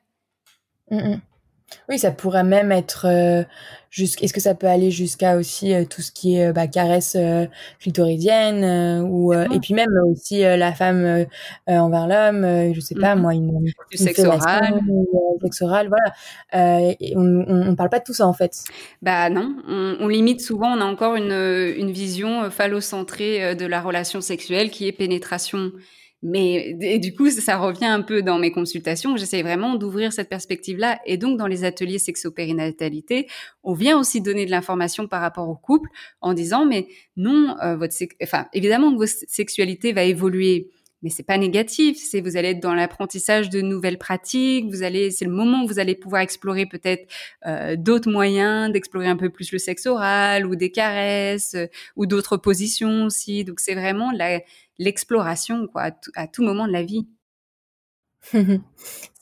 [0.91, 1.15] Mmh
[1.89, 3.43] oui, ça pourrait même être euh,
[3.97, 7.45] Est-ce que ça peut aller jusqu'à aussi euh, tout ce qui est bah, caresse euh,
[7.79, 11.25] clitoridienne ou et puis même aussi la femme
[11.67, 14.79] envers l'homme, je sais pas mmh moi, une, du sexe oral,
[15.41, 16.81] sexe oral, voilà.
[16.99, 18.63] Et on, on, parle pas de tout ça en fait.
[19.01, 20.75] Bah non, on, on limite souvent.
[20.75, 25.71] On a encore une, une vision phallocentrée de la relation sexuelle qui est pénétration
[26.21, 29.15] mais du coup, ça revient un peu dans mes consultations.
[29.15, 30.99] J'essaie vraiment d'ouvrir cette perspective-là.
[31.05, 33.27] Et donc, dans les ateliers sexo-périnatalité,
[33.63, 35.89] on vient aussi donner de l'information par rapport au couple
[36.21, 40.71] en disant, mais non, euh, votre, enfin, évidemment que votre sexualité va évoluer
[41.05, 41.97] mais c'est pas négatif.
[41.99, 44.65] C'est vous allez être dans l'apprentissage de nouvelles pratiques.
[44.71, 47.07] Vous allez, c'est le moment où vous allez pouvoir explorer peut-être
[47.45, 52.07] euh, d'autres moyens d'explorer un peu plus le sexe oral ou des caresses euh, ou
[52.07, 53.43] d'autres positions aussi.
[53.43, 54.11] Donc c'est vraiment
[54.77, 57.07] l'exploration quoi à tout moment de la vie.
[58.21, 58.61] c'est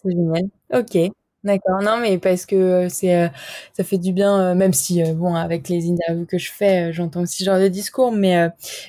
[0.05, 0.49] génial.
[0.73, 0.97] Ok.
[1.43, 3.29] D'accord, non, mais parce que c'est,
[3.73, 7.39] ça fait du bien, même si, bon, avec les interviews que je fais, j'entends aussi
[7.39, 8.47] ce genre de discours, mais,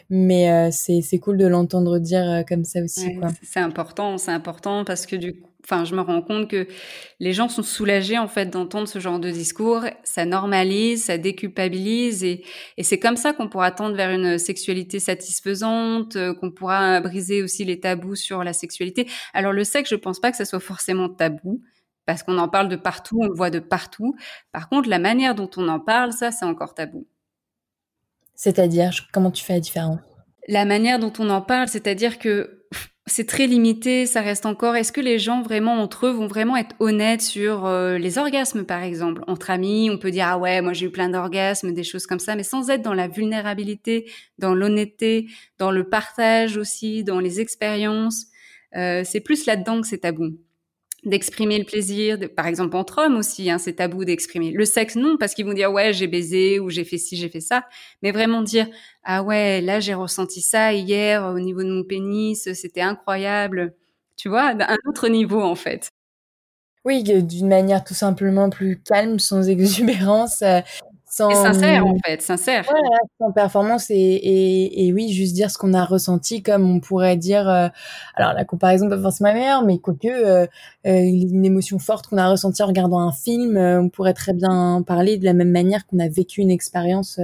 [0.09, 3.31] mais c'est, c'est cool de l'entendre dire comme ça aussi, quoi.
[3.43, 6.67] C'est important, c'est important parce que du coup, enfin, je me rends compte que
[7.21, 9.85] les gens sont soulagés en fait d'entendre ce genre de discours.
[10.05, 12.45] Ça normalise, ça déculpabilise, et,
[12.77, 17.65] et c'est comme ça qu'on pourra tendre vers une sexualité satisfaisante, qu'on pourra briser aussi
[17.65, 19.09] les tabous sur la sexualité.
[19.33, 21.63] Alors le sexe, je pense pas que ça soit forcément tabou
[22.07, 24.15] parce qu'on en parle de partout, on le voit de partout.
[24.53, 27.07] Par contre, la manière dont on en parle, ça, c'est encore tabou.
[28.35, 30.01] C'est-à-dire, comment tu fais la différence?
[30.49, 32.64] La manière dont on en parle, c'est-à-dire que
[33.07, 34.77] c'est très limité, ça reste encore.
[34.77, 38.65] Est-ce que les gens vraiment entre eux vont vraiment être honnêtes sur euh, les orgasmes,
[38.65, 39.23] par exemple?
[39.27, 42.19] Entre amis, on peut dire ah ouais, moi j'ai eu plein d'orgasmes, des choses comme
[42.19, 47.41] ça, mais sans être dans la vulnérabilité, dans l'honnêteté, dans le partage aussi, dans les
[47.41, 48.27] expériences.
[48.75, 50.39] Euh, c'est plus là-dedans que c'est tabou
[51.05, 54.53] d'exprimer le plaisir, par exemple entre hommes aussi, hein, c'est tabou d'exprimer.
[54.53, 57.29] Le sexe, non, parce qu'ils vont dire ouais j'ai baisé ou j'ai fait ci, j'ai
[57.29, 57.65] fait ça,
[58.03, 58.67] mais vraiment dire
[59.05, 63.75] ah ouais là j'ai ressenti ça hier au niveau de mon pénis, c'était incroyable,
[64.17, 65.91] tu vois, d'un autre niveau en fait.
[66.85, 70.61] Oui, d'une manière tout simplement plus calme, sans exubérance, euh,
[71.15, 71.31] sans...
[71.31, 72.65] Et sincère en fait, sincère.
[72.69, 76.81] Voilà, sans performance et, et, et, oui, juste dire ce qu'on a ressenti, comme on
[76.81, 77.49] pourrait dire.
[77.49, 77.69] Euh,
[78.17, 80.47] alors la comparaison pas forcément meilleure, mais quoique euh,
[80.87, 84.33] euh, une émotion forte qu'on a ressentie en regardant un film, euh, on pourrait très
[84.33, 87.21] bien parler de la même manière qu'on a vécu une expérience,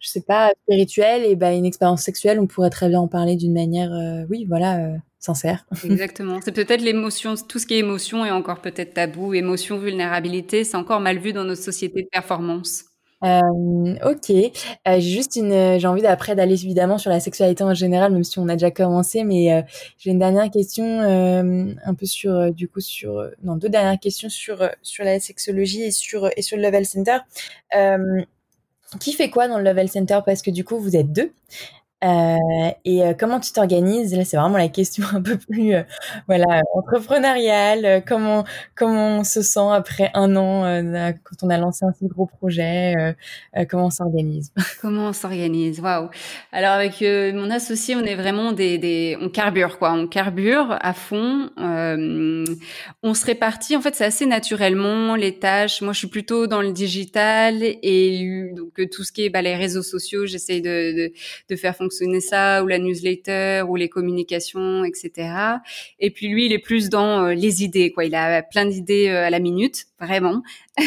[0.00, 3.36] je sais pas, spirituelle et ben une expérience sexuelle, on pourrait très bien en parler
[3.36, 3.92] d'une manière,
[4.28, 4.96] oui, voilà.
[5.18, 5.64] Sincère.
[5.84, 6.38] Exactement.
[6.44, 9.34] C'est peut-être l'émotion, tout ce qui est émotion est encore peut-être tabou.
[9.34, 12.84] Émotion, vulnérabilité, c'est encore mal vu dans notre société de performance.
[13.24, 14.50] Euh, ok, euh,
[14.84, 18.24] j'ai juste une, euh, j'ai envie d'après d'aller évidemment sur la sexualité en général, même
[18.24, 19.62] si on a déjà commencé, mais euh,
[19.98, 24.68] j'ai une dernière question un peu sur, du coup sur, non deux dernières questions sur
[24.82, 27.18] sur la sexologie et sur et sur le Level Center.
[29.00, 30.20] qui fait quoi dans le Level Center?
[30.24, 31.32] Parce que du coup vous êtes deux.
[32.04, 34.14] Euh, et euh, comment tu t'organises?
[34.14, 35.82] Là, c'est vraiment la question un peu plus, euh,
[36.26, 38.04] voilà, entrepreneuriale.
[38.06, 40.62] comment comment on se sent après un an
[41.24, 42.94] quand on a lancé un si gros projet
[43.68, 44.52] Comment on s'organise?
[44.80, 45.80] Comment on s'organise?
[45.80, 46.10] Waouh
[46.52, 50.92] Alors avec mon associé, on est vraiment des, des, on carbure quoi, on carbure à
[50.92, 51.50] fond.
[51.56, 53.76] on se répartit.
[53.76, 55.80] En fait, c'est assez naturellement les tâches.
[55.80, 59.56] Moi, je suis plutôt dans le digital et donc tout ce qui est bah, les
[59.56, 61.12] réseaux sociaux, j'essaye de, de,
[61.48, 65.30] de faire fonctionner fonctionner ça, ou la newsletter, ou les communications, etc.
[66.00, 68.04] Et puis lui, il est plus dans euh, les idées, quoi.
[68.04, 70.42] Il a plein d'idées euh, à la minute, vraiment.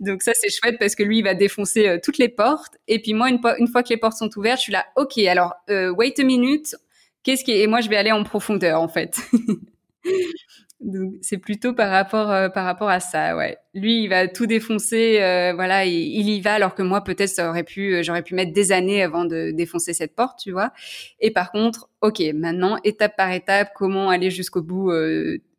[0.00, 2.78] Donc ça, c'est chouette parce que lui, il va défoncer euh, toutes les portes.
[2.88, 5.18] Et puis moi, une, une, fois que les portes sont ouvertes, je suis là, ok,
[5.18, 6.74] alors wait a minute.
[7.22, 7.52] Qu'est-ce qui.
[7.52, 9.20] Et moi, je vais aller en profondeur, en fait.
[10.80, 13.58] Donc c'est plutôt par rapport euh, par rapport à ça, ouais.
[13.74, 17.50] Lui, il va tout défoncer, euh, voilà, il, y va, alors que moi, peut-être, ça
[17.50, 20.72] aurait pu, euh, j'aurais pu mettre des années avant de défoncer cette porte, tu vois.
[21.20, 24.90] Et par contre, ok, maintenant, étape par étape, comment aller jusqu'au bout,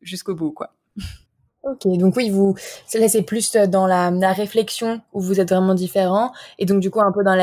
[0.02, 0.76] jusqu'au bout, quoi.
[1.64, 2.56] Ok, donc oui, vous,
[2.96, 6.80] là c'est plus euh, dans la, la, réflexion où vous êtes vraiment différents, et donc
[6.80, 7.36] du coup un peu dans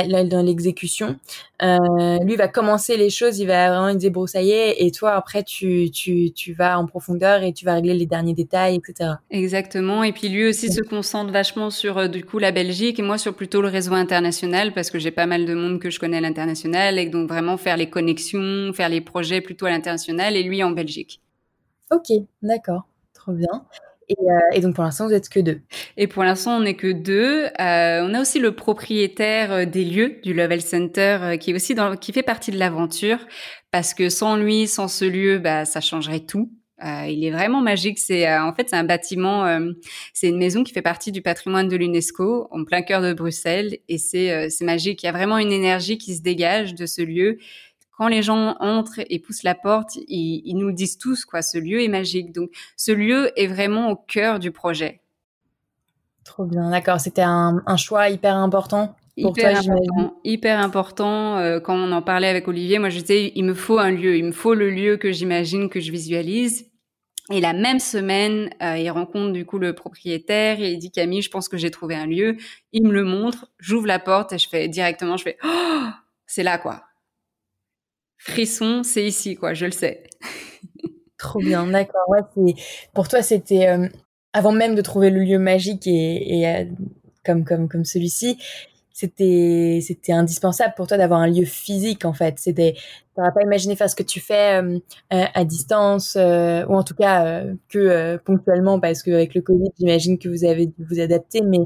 [0.43, 1.17] l'exécution.
[1.63, 5.93] Euh, lui va commencer les choses, il va vraiment se débroussailler, et toi après tu,
[5.93, 9.11] tu, tu vas en profondeur et tu vas régler les derniers détails, etc.
[9.31, 13.03] Exactement, et puis lui aussi se concentre vachement sur euh, du coup la Belgique et
[13.03, 16.01] moi sur plutôt le réseau international parce que j'ai pas mal de monde que je
[16.01, 20.35] connais à l'international et donc vraiment faire les connexions, faire les projets plutôt à l'international
[20.35, 21.23] et lui en Belgique.
[21.93, 22.09] Ok,
[22.43, 23.65] d'accord, trop bien.
[24.11, 25.61] Euh, et, donc pour l'instant, vous êtes que deux.
[25.97, 27.47] Et pour l'instant, on n'est que deux.
[27.61, 31.75] Euh, on a aussi le propriétaire euh, des lieux du Level Center qui est aussi
[31.75, 33.19] dans, qui fait partie de l'aventure
[33.71, 36.51] parce que sans lui, sans ce lieu, bah ça changerait tout.
[36.83, 37.99] il est vraiment magique.
[37.99, 39.47] C'est en fait c'est un bâtiment,
[40.15, 43.79] c'est une maison qui fait partie du patrimoine de l'UNESCO en plein cœur de Bruxelles
[43.89, 45.03] et c'est magique.
[45.03, 47.39] Il y a vraiment une énergie qui se dégage de ce lieu
[47.99, 51.43] quand les gens entrent et poussent la porte, ils, nous le disent tous, quoi.
[51.43, 52.33] Ce lieu est magique.
[52.33, 55.01] Donc, ce lieu est vraiment au cœur du projet.
[56.25, 57.01] Trop bien, d'accord.
[57.01, 61.39] C'était un, choix hyper important pour hyper toi, important, hyper important.
[61.39, 64.17] Euh, quand on en parlait avec Olivier, moi je disais, il me faut un lieu,
[64.17, 66.71] il me faut le lieu que j'imagine, que je visualise.
[67.33, 71.23] Et la même semaine, euh, il rencontre du coup le propriétaire et il dit Camille,
[71.23, 72.37] je pense que j'ai trouvé un lieu.
[72.73, 75.89] Il me le montre, j'ouvre la porte et je fais directement, je fais, oh,
[76.27, 76.88] c'est là quoi
[78.19, 80.05] frisson, c'est ici, quoi, je le sais.
[81.19, 82.07] Trop bien, d'accord.
[82.95, 83.89] Pour toi, c'était euh,
[84.33, 86.65] avant même de trouver le lieu magique et, euh,
[87.25, 88.39] comme comme celui-ci,
[88.99, 92.35] c'était c'était indispensable pour toi d'avoir un lieu physique en fait.
[92.39, 92.75] C'était
[93.17, 94.79] n'aurais pas imaginé faire ce que tu fais euh,
[95.11, 100.19] à, distance euh, ou en tout cas euh, que ponctuellement parce qu'avec le Covid, j'imagine
[100.19, 101.61] que vous avez dû vous adapter, mais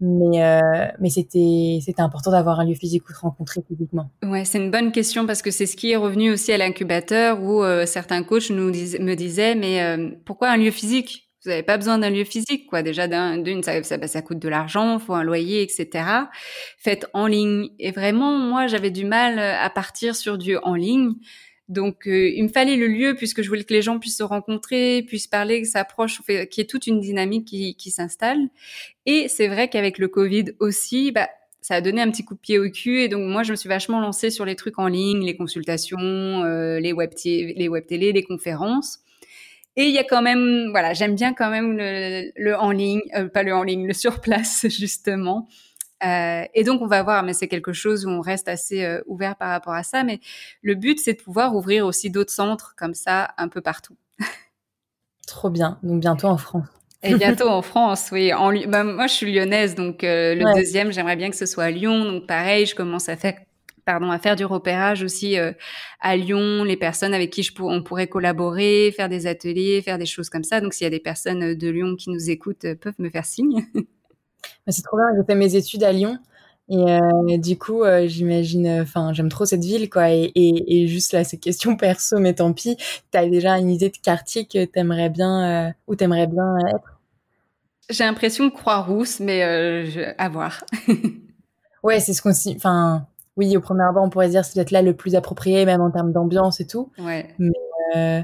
[0.00, 0.62] mais
[0.98, 4.10] mais c'était c'était important d'avoir un lieu physique où se rencontrer physiquement.
[4.22, 7.42] Ouais, c'est une bonne question parce que c'est ce qui est revenu aussi à l'incubateur
[7.42, 11.27] où certains coachs nous me disaient mais pourquoi un lieu physique?
[11.44, 12.82] Vous n'avez pas besoin d'un lieu physique, quoi.
[12.82, 16.04] Déjà, d'une, ça, ça, bah, ça, coûte de l'argent, faut un loyer, etc.
[16.78, 17.70] Faites en ligne.
[17.78, 21.14] Et vraiment, moi, j'avais du mal euh, à partir sur du en ligne.
[21.68, 24.22] Donc, euh, il me fallait le lieu puisque je voulais que les gens puissent se
[24.22, 28.48] rencontrer, puissent parler, que ça approche, qu'il y ait toute une dynamique qui, qui s'installe.
[29.06, 31.28] Et c'est vrai qu'avec le Covid aussi, bah,
[31.60, 33.02] ça a donné un petit coup de pied au cul.
[33.02, 35.98] Et donc, moi, je me suis vachement lancée sur les trucs en ligne, les consultations,
[36.00, 39.00] euh, les web, les web les conférences.
[39.78, 43.28] Et il y a quand même, voilà, j'aime bien quand même le, en ligne, euh,
[43.28, 45.46] pas le en ligne, le sur place justement.
[46.04, 49.00] Euh, et donc on va voir, mais c'est quelque chose où on reste assez euh,
[49.06, 50.02] ouvert par rapport à ça.
[50.02, 50.18] Mais
[50.62, 53.96] le but, c'est de pouvoir ouvrir aussi d'autres centres comme ça un peu partout.
[55.28, 55.78] Trop bien.
[55.84, 56.66] Donc bientôt en France.
[57.04, 58.34] Et bientôt en France, oui.
[58.34, 61.70] En, bah, moi, je suis lyonnaise, donc le deuxième, j'aimerais bien que ce soit à
[61.70, 62.04] Lyon.
[62.04, 63.34] Donc pareil, je commence à faire
[63.88, 65.52] pardon, à faire du repérage aussi euh,
[66.02, 70.04] à Lyon, les personnes avec qui je on pourrait collaborer, faire des ateliers, faire des
[70.04, 70.60] choses comme ça.
[70.60, 73.08] Donc, s'il y a des personnes euh, de Lyon qui nous écoutent, euh, peuvent me
[73.08, 73.64] faire signe.
[74.66, 75.06] Bah, c'est trop bien.
[75.16, 76.18] J'ai fait mes études à Lyon.
[76.70, 80.10] Et du coup, j'imagine, enfin, j'aime trop cette ville, quoi.
[80.12, 82.76] Et, et, juste là, ces questions perso, mais tant pis.
[83.10, 87.00] T'as déjà une idée de quartier que t'aimerais bien, où t'aimerais bien être?
[87.90, 89.42] J'ai l'impression de Croix-Rousse, mais
[90.18, 90.64] à voir.
[91.82, 93.06] ouais, c'est ce qu'on, enfin,
[93.38, 95.90] oui, au premier abord, on pourrait dire c'est peut-être là le plus approprié, même en
[95.92, 96.90] termes d'ambiance et tout.
[96.98, 97.24] Ouais.
[97.38, 97.52] Mais
[97.94, 98.20] euh,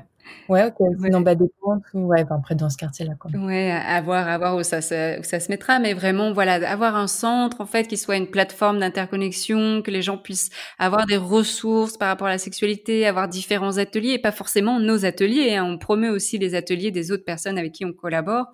[0.48, 0.74] ouais, ok.
[0.98, 1.22] Ouais.
[1.22, 3.30] bas des comptes, ouais, ben, après dans ce quartier-là, quoi.
[3.30, 6.54] Ouais, à voir, à voir où ça, se, où ça se mettra, mais vraiment, voilà,
[6.68, 10.50] avoir un centre en fait qui soit une plateforme d'interconnexion, que les gens puissent
[10.80, 15.04] avoir des ressources par rapport à la sexualité, avoir différents ateliers et pas forcément nos
[15.04, 15.54] ateliers.
[15.54, 15.64] Hein.
[15.64, 18.46] On promeut aussi les ateliers des autres personnes avec qui on collabore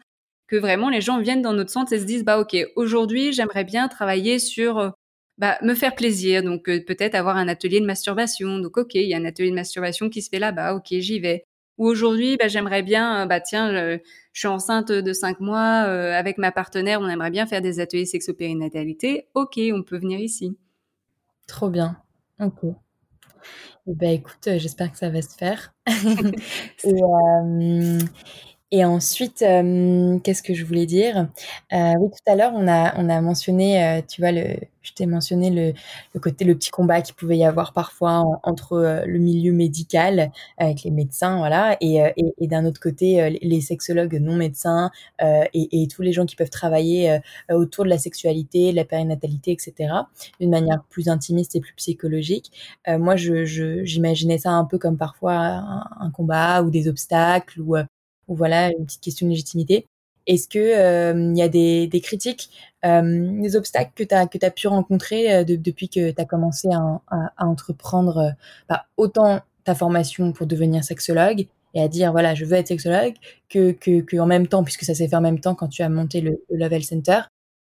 [0.47, 3.63] que vraiment les gens viennent dans notre centre et se disent bah ok aujourd'hui j'aimerais
[3.63, 4.91] bien travailler sur euh,
[5.41, 6.43] bah, me faire plaisir.
[6.43, 8.59] Donc euh, peut-être avoir un atelier de masturbation.
[8.59, 10.75] Donc ok, il y a un atelier de masturbation qui se fait là-bas.
[10.75, 11.47] Ok, j'y vais.
[11.79, 13.99] Ou aujourd'hui, bah, j'aimerais bien, euh, bah tiens, je,
[14.35, 18.05] suis enceinte de cinq mois euh, avec ma partenaire, on aimerait bien faire des ateliers
[18.05, 19.29] sexo-périnatalité.
[19.35, 20.59] Ok, on peut venir ici.
[21.49, 21.97] Trop bien.
[22.39, 22.59] Ok.
[23.87, 25.73] Eh ben, écoute, j'espère que ça va se faire.
[26.85, 27.01] et,
[28.73, 31.29] et ensuite, euh, qu'est-ce que je voulais dire?
[31.73, 34.45] Euh, Oui, tout à l'heure, on a, on a mentionné, euh, tu vois, le,
[34.83, 35.73] je t'ai mentionné le,
[36.15, 40.85] le, côté, le petit combat qu'il pouvait y avoir parfois entre le milieu médical avec
[40.85, 41.99] les médecins, voilà, et,
[42.39, 44.91] et, d'un autre côté, les sexologues non médecins
[45.21, 47.19] et, et, tous les gens qui peuvent travailler
[47.51, 49.93] autour de la sexualité, de la périnatalité, etc.,
[50.41, 52.51] d'une manière plus intimiste et plus psychologique.
[52.89, 57.61] moi, je, je, j'imaginais ça un peu comme parfois un, un combat ou des obstacles
[57.61, 57.77] ou
[58.31, 59.87] ou voilà une petite question de légitimité.
[60.27, 62.51] Est-ce que il euh, y a des, des critiques,
[62.85, 66.25] euh, des obstacles que tu as que as pu rencontrer euh, depuis que tu as
[66.25, 66.69] commencé
[67.11, 68.35] à, entreprendre
[68.69, 73.15] bah, autant ta formation pour devenir sexologue et à dire voilà je veux être sexologue
[73.49, 75.89] que que, en même temps puisque ça s'est fait en même temps quand tu as
[75.89, 77.23] monté le, le Level Center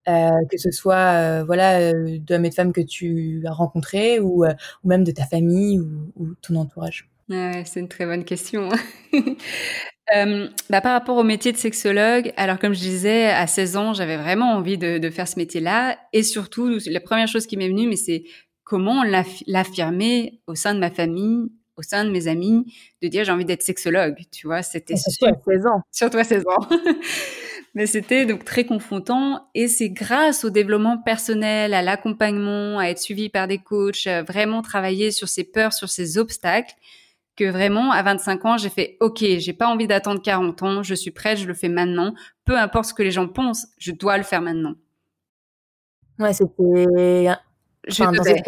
[0.07, 5.05] que ce soit voilà d'hommes et de femmes que tu as rencontrés ou, ou même
[5.05, 7.11] de ta famille ou, ton entourage?
[7.29, 8.69] C'est une très bonne question
[10.15, 13.93] Euh, bah, par rapport au métier de sexologue, alors comme je disais, à 16 ans,
[13.93, 15.99] j'avais vraiment envie de, de faire ce métier-là.
[16.13, 18.25] Et surtout, la première chose qui m'est venue, mais c'est
[18.65, 19.03] comment
[19.47, 22.65] l'affirmer au sein de ma famille, au sein de mes amis,
[23.03, 24.17] de dire j'ai envie d'être sexologue.
[24.33, 25.83] Tu vois, c'était surtout à 16 ans.
[25.93, 26.69] Surtout à 16 ans.
[27.75, 29.49] mais c'était donc très confrontant.
[29.55, 34.63] Et c'est grâce au développement personnel, à l'accompagnement, à être suivi par des coachs, vraiment
[34.63, 36.75] travailler sur ses peurs, sur ses obstacles,
[37.37, 40.95] que vraiment, à 25 ans, j'ai fait, OK, j'ai pas envie d'attendre 40 ans, je
[40.95, 42.15] suis prête, je le fais maintenant.
[42.45, 44.75] Peu importe ce que les gens pensent, je dois le faire maintenant.
[46.19, 46.87] Ouais, c'était.
[47.89, 48.43] Je devais.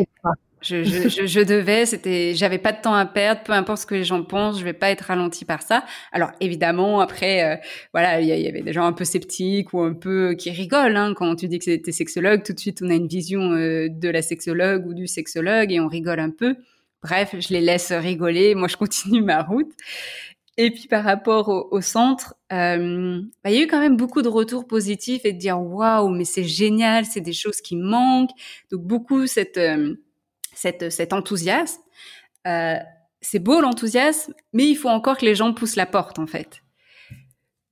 [0.60, 3.94] Je, je, je, devais, c'était, j'avais pas de temps à perdre, peu importe ce que
[3.94, 5.84] les gens pensent, je vais pas être ralenti par ça.
[6.10, 7.56] Alors évidemment, après, euh,
[7.92, 11.14] voilà, il y, avait des gens un peu sceptiques ou un peu qui rigolent hein,
[11.14, 12.42] quand tu dis que c'était sexologue.
[12.42, 15.78] Tout de suite, on a une vision euh, de la sexologue ou du sexologue et
[15.78, 16.56] on rigole un peu.
[17.02, 18.54] Bref, je les laisse rigoler.
[18.54, 19.72] Moi, je continue ma route.
[20.60, 24.22] Et puis par rapport au, centre, euh, bah, il y a eu quand même beaucoup
[24.22, 28.32] de retours positifs et de dire waouh, mais c'est génial, c'est des choses qui manquent.
[28.72, 29.94] Donc beaucoup cette euh,
[30.54, 31.80] cet enthousiasme.
[32.48, 32.76] Euh,
[33.20, 36.64] c'est beau l'enthousiasme, mais il faut encore que les gens poussent la porte en fait.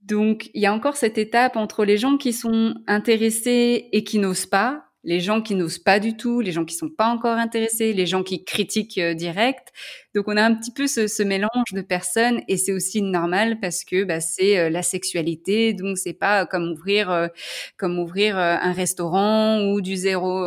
[0.03, 4.21] Donc il y a encore cette étape entre les gens qui sont intéressés et qui
[4.21, 7.39] n'osent pas, les gens qui n'osent pas du tout, les gens qui sont pas encore
[7.39, 9.73] intéressés, les gens qui critiquent euh, direct.
[10.17, 13.85] Donc on a un petit peu ce, mélange de personnes et c'est aussi normal parce
[13.85, 17.29] que bah, c'est euh, la sexualité, donc c'est pas comme ouvrir euh,
[17.77, 20.45] comme ouvrir un restaurant ou du zéro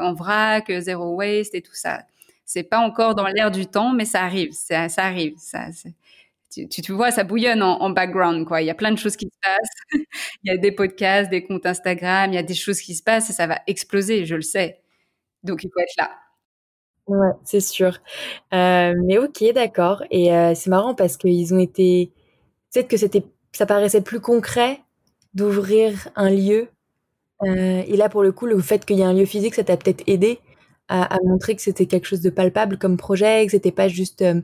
[0.00, 2.02] en vrac, zéro waste et tout ça.
[2.44, 5.34] C'est pas encore dans l'air du temps, mais ça arrive, ça, ça arrive.
[5.38, 5.66] Ça,
[6.50, 8.62] tu, tu, vois, ça bouillonne en, en, background, quoi.
[8.62, 10.02] Il y a plein de choses qui se passent.
[10.44, 13.02] il y a des podcasts, des comptes Instagram, il y a des choses qui se
[13.02, 14.80] passent et ça va exploser, je le sais.
[15.44, 16.10] Donc, il faut être là.
[17.06, 17.98] Ouais, c'est sûr.
[18.54, 20.04] Euh, mais ok, d'accord.
[20.10, 22.12] Et euh, c'est marrant parce qu'ils ont été.
[22.72, 24.80] Peut-être que c'était, ça paraissait plus concret
[25.34, 26.68] d'ouvrir un lieu.
[27.42, 29.64] Euh, et là, pour le coup, le fait qu'il y ait un lieu physique, ça
[29.64, 30.40] t'a peut-être aidé
[30.90, 34.40] à, montrer que c'était quelque chose de palpable comme projet, que c'était pas juste euh,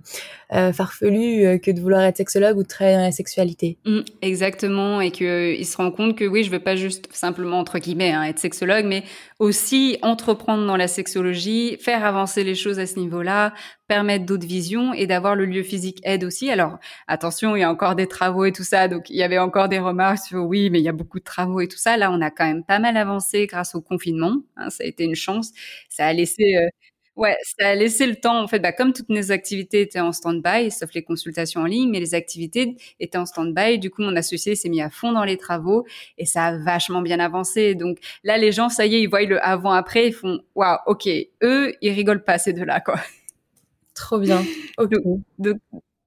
[0.55, 3.79] euh, farfelu euh, que de vouloir être sexologue ou de travailler dans la sexualité.
[3.85, 7.79] Mmh, exactement, et qu'il se rend compte que oui, je veux pas juste simplement entre
[7.81, 9.03] guillemets hein, être sexologue, mais
[9.41, 13.53] aussi entreprendre dans la sexologie, faire avancer les choses à ce niveau-là,
[13.87, 16.51] permettre d'autres visions et d'avoir le lieu physique aide aussi.
[16.51, 16.79] Alors
[17.09, 19.69] attention, il y a encore des travaux et tout ça, donc il y avait encore
[19.69, 21.97] des remarques sur oui, mais il y a beaucoup de travaux et tout ça.
[21.97, 24.43] Là, on a quand même pas mal avancé grâce au confinement.
[24.57, 25.53] Hein, ça a été une chance.
[25.89, 26.69] Ça a laissé euh,
[27.17, 30.13] Ouais, ça a laissé le temps, en fait, bah, comme toutes nos activités étaient en
[30.13, 33.79] stand-by, sauf les consultations en ligne, mais les activités étaient en stand-by.
[33.79, 35.87] Du coup, mon associé s'est mis à fond dans les travaux
[36.19, 37.75] et ça a vachement bien avancé.
[37.75, 41.09] Donc là, les gens, ça y est, ils voient le avant-après, ils font, waouh, ok,
[41.43, 42.97] eux, ils rigolent pas ces deux-là, quoi.
[43.97, 44.45] Trop bien.
[45.39, 45.57] Donc,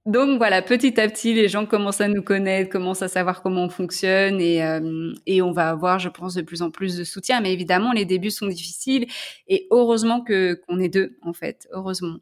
[0.05, 3.65] donc, voilà, petit à petit, les gens commencent à nous connaître, commencent à savoir comment
[3.65, 7.03] on fonctionne et, euh, et on va avoir, je pense, de plus en plus de
[7.03, 7.41] soutien.
[7.41, 9.05] Mais évidemment, les débuts sont difficiles
[9.47, 12.17] et heureusement que qu'on est deux, en fait, heureusement.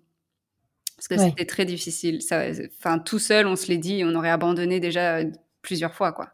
[0.98, 2.20] Parce que c'était très difficile.
[2.80, 5.20] Enfin, tout seul, on se l'est dit, on aurait abandonné déjà
[5.62, 6.32] plusieurs fois, quoi.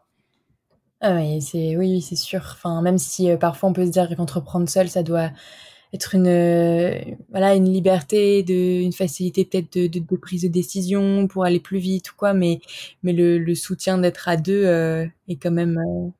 [1.02, 2.40] Ah oui, c'est oui, c'est sûr.
[2.40, 5.30] Enfin, même si euh, parfois on peut se dire qu'entreprendre seul, ça doit
[5.94, 6.98] être une euh,
[7.30, 11.78] voilà une liberté de une facilité peut-être de, de, prise de décision pour aller plus
[11.78, 12.60] vite ou quoi mais
[13.02, 16.10] mais le, le soutien d'être à deux euh, est quand même euh,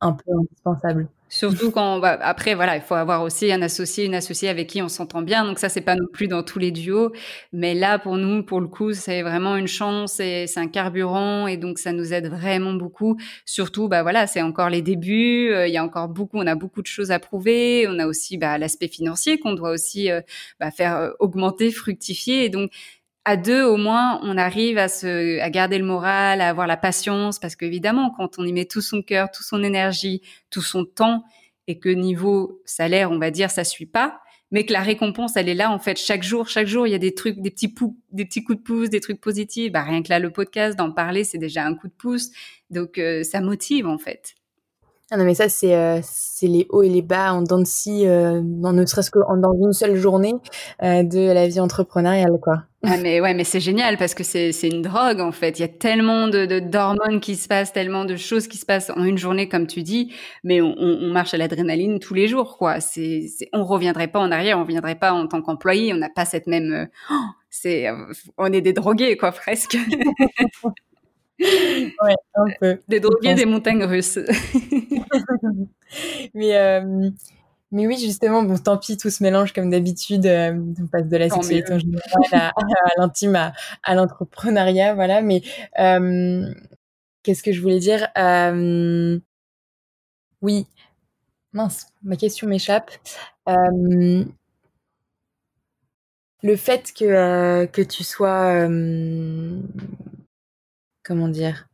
[0.00, 4.14] un peu indispensable Surtout quand, bah, après, voilà, il faut avoir aussi un associé, une
[4.14, 5.46] associée avec qui on s'entend bien.
[5.46, 7.10] Donc ça, c'est pas non plus dans tous les duos.
[7.54, 11.46] Mais là, pour nous, pour le coup, c'est vraiment une chance et c'est un carburant.
[11.46, 13.16] Et donc, ça nous aide vraiment beaucoup.
[13.46, 15.50] Surtout, bah voilà, c'est encore les débuts.
[15.54, 17.86] Euh, il y a encore beaucoup, on a beaucoup de choses à prouver.
[17.88, 20.20] On a aussi, bah, l'aspect financier qu'on doit aussi, euh,
[20.60, 22.44] bah, faire euh, augmenter, fructifier.
[22.44, 22.70] Et donc,
[23.24, 26.76] à deux au moins, on arrive à se, à garder le moral, à avoir la
[26.76, 30.84] patience, parce qu'évidemment, quand on y met tout son cœur, toute son énergie, tout son
[30.84, 31.24] temps,
[31.68, 34.20] et que niveau salaire, on va dire, ça suit pas,
[34.50, 36.48] mais que la récompense, elle est là en fait chaque jour.
[36.48, 38.90] Chaque jour, il y a des trucs, des petits pou des petits coups de pouce,
[38.90, 39.72] des trucs positifs.
[39.72, 42.30] Bah, rien que là, le podcast, d'en parler, c'est déjà un coup de pouce.
[42.70, 44.34] Donc, euh, ça motive en fait.
[45.14, 46.00] Ah non, mais ça, c'est euh,
[46.40, 49.52] les hauts et les bas en dents de scie, euh, dans, ne serait-ce que dans
[49.52, 50.32] une seule journée
[50.82, 52.62] euh, de la vie entrepreneuriale, quoi.
[52.82, 55.58] Ah, mais ouais, mais c'est génial parce que c'est une drogue en fait.
[55.58, 58.88] Il y a tellement de d'hormones qui se passent, tellement de choses qui se passent
[58.88, 60.14] en une journée, comme tu dis.
[60.44, 62.80] Mais on, marche à l'adrénaline tous les jours, quoi.
[62.80, 65.92] C'est on reviendrait pas en arrière, on reviendrait pas en tant qu'employé.
[65.92, 66.88] On n'a pas cette même.
[67.10, 67.14] Oh,
[67.50, 67.86] c'est
[68.38, 69.76] on est des drogués, quoi, presque.
[71.40, 72.82] Ouais, un peu.
[72.88, 74.18] Des drogués des montagnes russes.
[76.34, 77.10] mais, euh,
[77.70, 80.26] mais oui, justement, bon, tant pis, tout se mélange comme d'habitude.
[80.26, 82.02] Euh, on passe de la sexualité en général
[82.32, 82.52] à,
[82.98, 83.52] l'intime, à,
[83.94, 85.22] l'entrepreneuriat, voilà.
[85.22, 85.42] Mais
[85.78, 86.52] euh,
[87.22, 88.08] qu'est-ce que je voulais dire
[90.42, 90.66] Oui,
[91.52, 92.90] mince, ma question m'échappe.
[93.46, 94.26] le
[96.56, 98.66] fait que, que tu sois
[101.04, 101.68] comment dire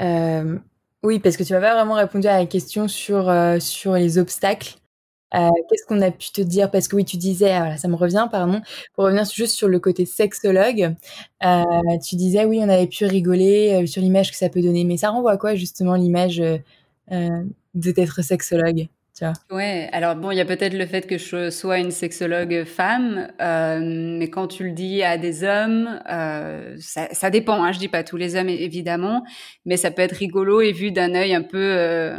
[0.00, 0.58] euh,
[1.02, 3.58] Oui, parce que tu m'as pas vraiment répondu à la question sur, euh,
[3.96, 4.76] les obstacles.
[5.34, 6.70] Euh, qu'est-ce qu'on a pu te dire?
[6.70, 8.62] Parce que oui, tu disais, ah, ça me revient, pardon,
[8.94, 10.94] pour revenir juste sur le côté sexologue,
[11.42, 15.10] tu disais, oui, on avait pu rigoler sur l'image que ça peut donner, mais ça
[15.10, 16.42] renvoie à quoi justement l'image
[17.74, 18.88] d'être sexologue?
[19.50, 23.28] Ouais, alors bon, il y a peut-être le fait que je sois une sexologue femme,
[23.40, 27.64] euh, mais quand tu le dis à des hommes, euh, ça, dépend.
[27.64, 29.24] Hein, je dis pas tous les hommes évidemment,
[29.64, 31.72] mais ça peut être rigolo et vu d'un œil un peu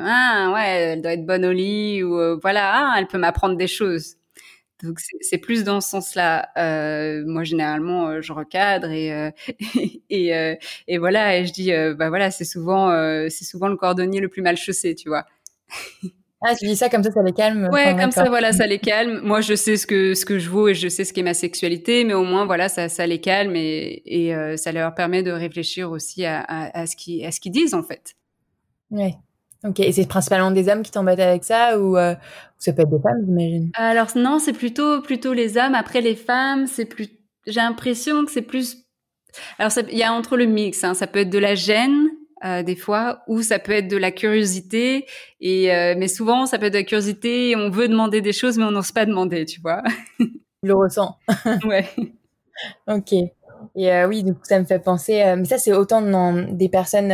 [0.04, 3.68] ah ouais, elle doit être bonne au lit ou voilà, ah, elle peut m'apprendre des
[3.68, 4.16] choses.
[4.84, 6.50] Donc c'est plus dans ce sens-là.
[7.26, 9.32] Moi généralement je recadre et
[10.10, 12.90] et, et voilà et je dis bah voilà c'est souvent
[13.30, 15.26] c'est souvent le cordonnier le plus mal chaussé, tu vois.
[16.42, 17.68] Ah, tu dis ça comme ça, ça les calme.
[17.72, 19.20] Ouais, comme ça, voilà, ça les calme.
[19.24, 21.34] Moi, je sais ce que ce que je vaux et je sais ce qu'est ma
[21.34, 25.22] sexualité, mais au moins, voilà, ça, ça les calme et, et euh, ça leur permet
[25.22, 28.16] de réfléchir aussi à, à, à ce qu'ils à ce qu'ils disent en fait.
[28.90, 29.16] Ouais.
[29.68, 29.82] Ok.
[29.82, 32.16] Et c'est principalement des hommes qui t'embêtent avec ça ou, euh,
[32.58, 33.72] ça peut être des femmes, j'imagine?
[33.74, 35.76] Alors non, c'est plutôt plutôt les hommes.
[35.76, 37.10] Après les femmes, c'est plus.
[37.48, 38.86] J'ai l'impression que c'est plus.
[39.58, 40.86] Alors il y a entre le mix.
[40.86, 42.08] Hein, ça peut être de la gêne
[42.46, 45.06] euh, des fois, ou ça peut être de la curiosité.
[45.42, 47.56] Et euh, mais souvent, ça peut être de la curiosité.
[47.56, 49.84] On veut demander des choses, mais on n'ose pas demander, tu vois.
[50.64, 51.18] le ressent.
[51.66, 51.86] ouais.
[52.88, 53.14] Ok.
[53.76, 55.22] Et euh, oui, du coup, ça me fait penser.
[55.38, 57.10] mais ça, c'est autant dans des personnes,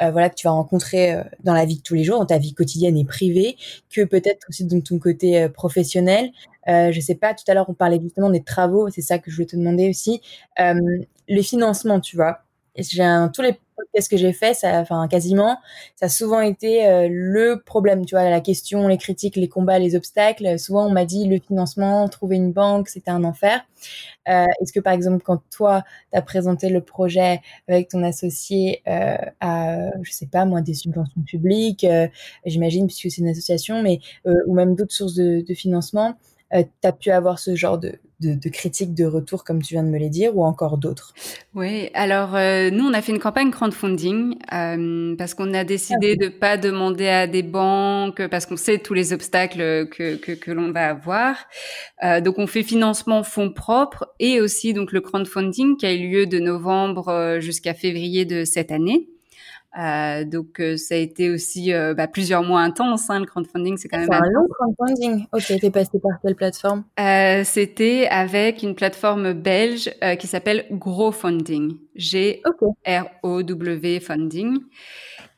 [0.00, 2.54] voilà, que tu vas rencontrer dans la vie de tous les jours, dans ta vie
[2.54, 3.56] quotidienne et privée,
[3.88, 6.30] que peut-être aussi dans ton côté professionnel.
[6.66, 7.34] je sais pas.
[7.34, 8.90] Tout à l'heure, on parlait justement des travaux.
[8.90, 10.20] C'est ça que je voulais te demander aussi.
[10.58, 12.40] le financement, tu vois.
[12.76, 13.56] J'ai tous les
[13.92, 15.58] qu'est-ce que j'ai fait, enfin quasiment,
[15.96, 19.78] ça a souvent été euh, le problème, tu vois, la question, les critiques, les combats,
[19.78, 20.58] les obstacles.
[20.58, 23.60] Souvent, on m'a dit le financement, trouver une banque, c'était un enfer.
[24.28, 28.82] Euh, Est-ce que par exemple, quand toi, tu as présenté le projet avec ton associé
[28.88, 31.86] euh, à, je sais pas moi, des subventions publiques,
[32.44, 36.16] j'imagine, puisque c'est une association, mais ou même d'autres sources de financement,
[36.52, 39.82] tu as pu avoir ce genre de, de, de, critiques, de retours, comme tu viens
[39.82, 41.14] de me les dire, ou encore d'autres?
[41.54, 46.16] Oui, alors euh, nous, on a fait une campagne crowdfunding euh, parce qu'on a décidé
[46.20, 50.32] ah de pas demander à des banques, parce qu'on sait tous les obstacles que, que,
[50.32, 51.36] que l'on va avoir.
[52.02, 56.08] Euh, donc, on fait financement fonds propres et aussi donc le crowdfunding qui a eu
[56.10, 59.08] lieu de novembre euh, jusqu'à février de cette année.
[59.78, 63.08] Euh, donc euh, ça a été aussi euh, bah, plusieurs mois intenses.
[63.08, 65.26] Hein, le crowdfunding, c'est quand même un long crowdfunding.
[65.32, 66.84] Ok, t'es passé par quelle plateforme?
[67.44, 71.76] C'était avec une plateforme belge qui s'appelle GrowFunding.
[71.94, 74.58] G-R-O-W Funding.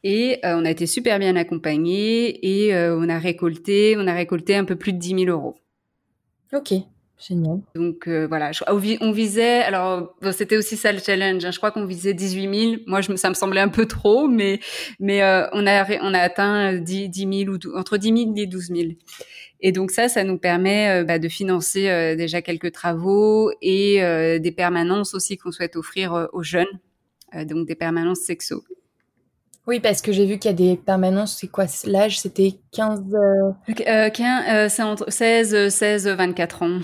[0.05, 4.65] Et on a été super bien accompagnés et on a récolté, on a récolté un
[4.65, 5.57] peu plus de 10 000 euros.
[6.53, 6.73] Ok.
[7.27, 7.61] Génial.
[7.77, 11.45] Donc euh, voilà, on visait, alors c'était aussi ça le challenge.
[11.45, 11.53] Hein.
[11.53, 12.83] je crois qu'on visait 18 000.
[12.87, 14.59] Moi, je, ça me semblait un peu trop, mais
[14.99, 18.47] mais euh, on a on a atteint 10, 10 000 ou entre 10 000 et
[18.47, 18.81] 12 000.
[19.61, 24.01] Et donc ça, ça nous permet euh, bah, de financer déjà quelques travaux et
[24.41, 26.81] des permanences aussi qu'on souhaite offrir aux jeunes,
[27.45, 28.65] donc des permanences sexo.
[29.69, 33.15] Oui, parce que j'ai vu qu'il y a des permanences, c'est quoi l'âge C'était 15...
[33.15, 34.11] Euh...
[34.11, 36.81] 15 c'est entre 16, 16, 24 ans.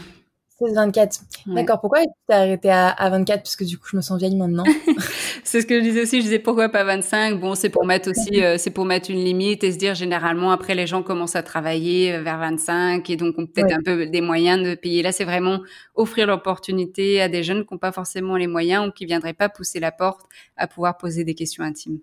[0.60, 1.20] 16, 24.
[1.46, 1.80] D'accord.
[1.80, 4.34] Pourquoi tu t'es arrêté à, à, 24 Parce que du coup, je me sens vieille
[4.34, 4.64] maintenant.
[5.44, 6.16] c'est ce que je disais aussi.
[6.18, 9.24] Je disais pourquoi pas 25 Bon, c'est pour mettre aussi, euh, c'est pour mettre une
[9.24, 13.16] limite et se dire généralement après les gens commencent à travailler euh, vers 25 et
[13.16, 15.02] donc ont peut-être un peu des moyens de payer.
[15.02, 15.60] Là, c'est vraiment
[15.94, 19.48] offrir l'opportunité à des jeunes qui n'ont pas forcément les moyens ou qui viendraient pas
[19.48, 21.98] pousser la porte à pouvoir poser des questions intimes.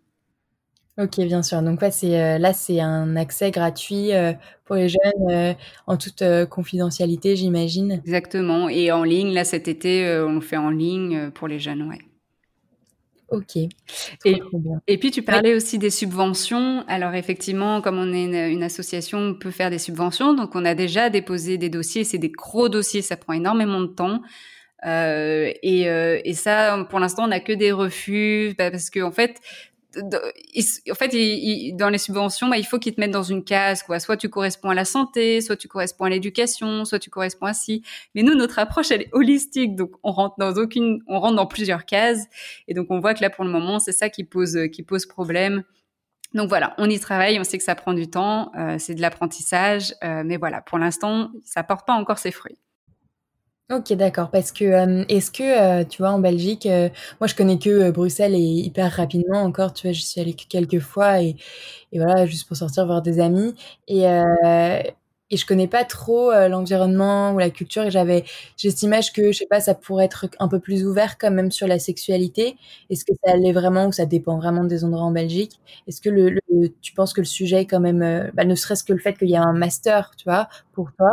[0.97, 1.61] Ok, bien sûr.
[1.61, 4.31] Donc ouais, c'est euh, là, c'est un accès gratuit euh,
[4.63, 5.53] pour les jeunes euh,
[5.87, 7.91] en toute confidentialité, j'imagine.
[7.91, 8.69] Exactement.
[8.69, 11.99] Et en ligne, là, cet été, on le fait en ligne pour les jeunes, ouais.
[13.29, 13.57] Ok.
[13.57, 14.41] et,
[14.87, 16.85] et, puis tu parlais aussi des subventions.
[16.87, 20.33] Alors effectivement, comme on est une, une, association, on peut faire des subventions.
[20.33, 22.03] Donc on a déjà déposé des dossiers.
[22.05, 24.21] C'est des gros dossiers, ça prend énormément de temps.
[24.85, 25.81] Euh, et,
[26.23, 29.41] et, ça, pour l'instant, on n'a que des refus bah, parce que en fait,
[29.97, 33.83] en fait, dans les subventions, bah, il faut qu'ils te mettent dans une case.
[33.99, 37.53] Soit tu corresponds à la santé, soit tu corresponds à l'éducation, soit tu corresponds à
[37.53, 37.83] ci.
[38.13, 41.47] Mais nous, notre approche, elle est holistique, donc on rentre dans aucune, on rentre dans
[41.47, 42.25] plusieurs cases,
[42.67, 44.57] et donc on voit que là, pour le moment, c'est ça qui pose,
[45.09, 45.63] problème.
[46.33, 49.01] Donc voilà, on y travaille, on sait que ça prend du temps, euh, c'est de
[49.01, 52.57] l'apprentissage, euh, mais voilà, pour l'instant, ça porte pas encore ses fruits.
[53.71, 54.29] Ok, d'accord.
[54.29, 54.63] Parce que
[55.11, 56.67] est-ce que tu vois en Belgique,
[57.19, 59.73] moi je connais que Bruxelles et hyper rapidement encore.
[59.73, 61.35] Tu vois, je suis allée quelques fois et,
[61.93, 63.55] et voilà juste pour sortir voir des amis
[63.87, 64.05] et
[65.31, 68.25] et je connais pas trop l'environnement ou la culture et j'avais
[68.57, 71.31] j'ai cette image que je sais pas ça pourrait être un peu plus ouvert quand
[71.31, 72.57] même sur la sexualité
[72.89, 75.59] est-ce que ça l'est vraiment ou ça dépend vraiment des endroits en Belgique?
[75.87, 76.39] Est-ce que le,
[76.81, 79.29] tu penses que le sujet est quand même bah, ne serait-ce que le fait qu'il
[79.29, 81.09] y a un master tu vois pour toi?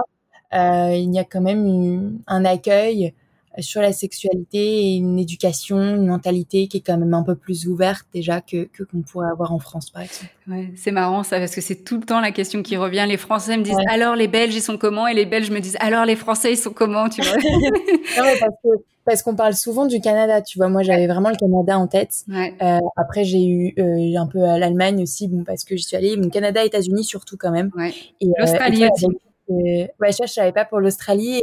[0.53, 3.12] Il y a quand même un accueil
[3.59, 7.66] sur la sexualité et une éducation, une mentalité qui est quand même un peu plus
[7.66, 10.30] ouverte déjà que qu'on pourrait avoir en France par exemple.
[10.48, 13.05] Ouais, c'est marrant ça parce que c'est tout le temps la question qui revient.
[13.07, 15.07] Les Français me disent alors les Belges ils sont comment?
[15.07, 17.09] Et les Belges me disent alors les Français ils sont comment?
[17.09, 17.36] Tu vois?
[19.05, 20.68] parce qu'on parle souvent du Canada, tu vois.
[20.68, 22.24] Moi, j'avais vraiment le Canada en tête.
[22.30, 26.16] Euh, après, j'ai eu euh, un peu l'Allemagne aussi, bon, parce que j'y suis allée.
[26.16, 27.72] Mon Canada, États-Unis surtout quand même.
[27.76, 27.92] Ouais.
[28.20, 29.07] Et, euh, L'Australie aussi
[29.49, 31.43] ouais, je, je savais pas pour l'Australie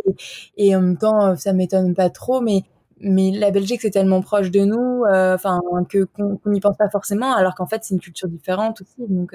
[0.58, 2.64] et, en même temps, ça m'étonne pas trop, mais
[3.02, 6.89] mais la Belgique c'est tellement proche de nous, euh, enfin que qu'on n'y pense pas
[6.89, 9.34] forcément, alors qu'en fait c'est une culture différente aussi, donc.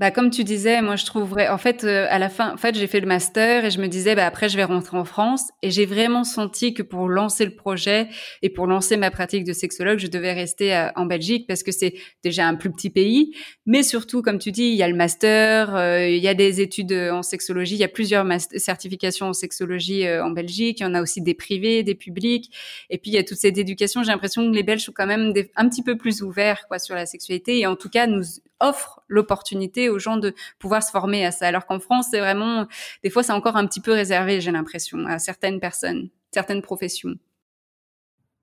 [0.00, 2.56] Euh, bah, comme tu disais, moi je trouverais, en fait, euh, à la fin, en
[2.56, 5.04] fait, j'ai fait le master et je me disais, bah après je vais rentrer en
[5.04, 8.08] France et j'ai vraiment senti que pour lancer le projet
[8.42, 11.72] et pour lancer ma pratique de sexologue, je devais rester euh, en Belgique parce que
[11.72, 11.94] c'est
[12.24, 13.34] déjà un plus petit pays,
[13.66, 16.60] mais surtout, comme tu dis, il y a le master, euh, il y a des
[16.60, 18.26] études en sexologie, il y a plusieurs
[18.56, 22.50] certifications en sexologie en Belgique, il y en a aussi des privés, des publics,
[22.88, 24.02] et puis il y a toute cette éducation.
[24.02, 26.94] J'ai l'impression que les Belges sont quand même un petit peu plus ouverts quoi sur
[26.94, 28.24] la sexualité et en tout cas nous
[28.60, 31.46] offrent l'opportunité aux gens de pouvoir se former à ça.
[31.46, 32.66] Alors qu'en France, c'est vraiment,
[33.02, 37.14] des fois, c'est encore un petit peu réservé, j'ai l'impression, à certaines personnes, certaines professions.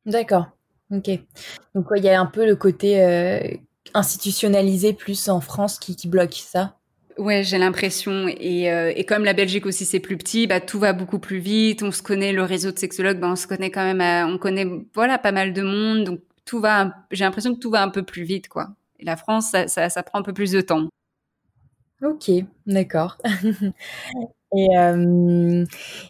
[0.06, 0.48] D'accord.
[0.92, 1.10] Ok.
[1.76, 3.40] Donc, il y a un peu le côté euh,
[3.94, 6.78] institutionnalisé plus en France qui, qui bloque ça.
[7.18, 8.28] Ouais, j'ai l'impression.
[8.28, 11.40] Et, euh, et, comme la Belgique aussi c'est plus petit, bah tout va beaucoup plus
[11.40, 11.82] vite.
[11.82, 14.68] On se connaît le réseau de sexologues, bah on se connaît quand même, on connaît
[14.94, 16.04] voilà pas mal de monde.
[16.04, 18.70] Donc tout va, j'ai l'impression que tout va un peu plus vite quoi.
[19.00, 20.88] Et la France, ça, ça, ça prend un peu plus de temps.
[22.04, 22.30] Ok,
[22.68, 23.18] d'accord.
[24.56, 25.66] et, euh,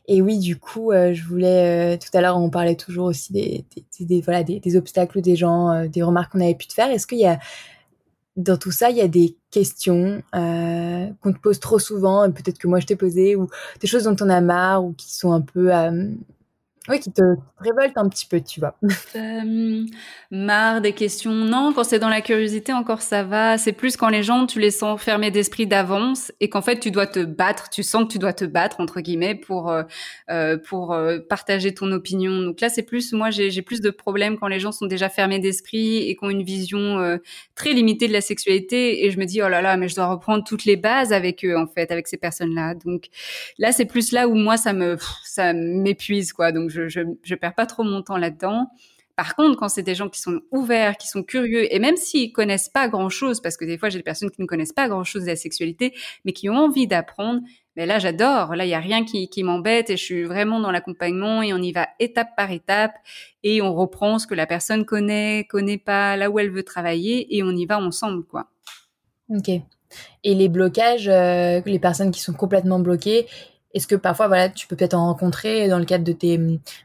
[0.07, 1.95] et oui, du coup, euh, je voulais.
[1.95, 6.03] Euh, tout à l'heure, on parlait toujours aussi des, voilà, des, obstacles des gens, des
[6.03, 6.89] remarques qu'on avait pu te faire.
[6.89, 7.39] Est-ce qu'il y a.
[8.35, 12.67] Dans tout ça, il y a des questions qu'on te pose trop souvent, peut-être que
[12.67, 13.47] moi je t'ai posé, ou
[13.81, 15.71] des choses dont on a marre, ou qui sont un peu
[16.89, 17.21] oui, qui te
[17.59, 18.77] révolte un petit peu, tu vois.
[19.15, 19.85] Euh,
[20.29, 21.31] marre des questions.
[21.31, 23.57] Non, quand c'est dans la curiosité, encore ça va.
[23.57, 26.91] C'est plus quand les gens, tu les sens fermés d'esprit d'avance et qu'en fait, tu
[26.91, 27.69] dois te battre.
[27.69, 29.83] Tu sens que tu dois te battre, entre guillemets, pour, euh,
[30.29, 30.95] euh pour
[31.29, 32.41] partager ton opinion.
[32.41, 35.39] Donc là, c'est plus, moi, j'ai plus de problèmes quand les gens sont déjà fermés
[35.39, 37.19] d'esprit et qui ont une vision
[37.55, 39.05] très limitée de la sexualité.
[39.05, 41.43] Et je me dis, oh là là, mais je dois reprendre toutes les bases avec
[41.43, 42.75] eux, en fait, avec ces personnes-là.
[42.75, 43.07] Donc
[43.57, 46.51] là, c'est plus là où moi, ça me, ça m'épuise, quoi.
[46.51, 48.67] Donc je, je perds pas trop mon temps là-dedans.
[49.17, 52.31] Par contre, quand c'est des gens qui sont ouverts, qui sont curieux, et même s'ils
[52.31, 55.23] connaissent pas grand-chose, parce que des fois j'ai des personnes qui ne connaissent pas grand-chose
[55.23, 55.91] de la sexualité,
[56.23, 57.41] mais qui ont envie d'apprendre,
[57.75, 58.55] mais là j'adore.
[58.55, 61.57] Là il y a rien qui, m'embête et je suis vraiment dans l'accompagnement et on
[61.57, 62.93] y va étape par étape
[63.41, 67.35] et on reprend ce que la personne connaît, connaît pas, là où elle veut travailler
[67.35, 68.51] et on y va ensemble quoi.
[69.29, 69.49] Ok.
[70.23, 73.25] Et les blocages, euh, les personnes qui sont complètement bloquées,
[73.73, 76.39] est-ce que parfois, voilà, tu peux peut-être en rencontrer dans le cadre de tes,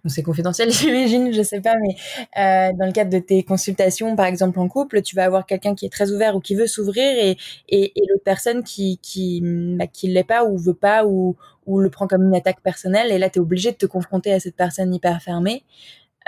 [0.06, 1.94] c'est confidentiel, j'imagine, je sais pas, mais
[2.38, 5.74] euh, dans le cadre de tes consultations, par exemple en couple, tu vas avoir quelqu'un
[5.74, 7.36] qui est très ouvert ou qui veut s'ouvrir et,
[7.68, 11.90] et, l'autre personne qui qui bah, qui l'est pas ou veut pas ou ou le
[11.90, 14.56] prend comme une attaque personnelle et là tu es obligé de te confronter à cette
[14.56, 15.64] personne hyper fermée.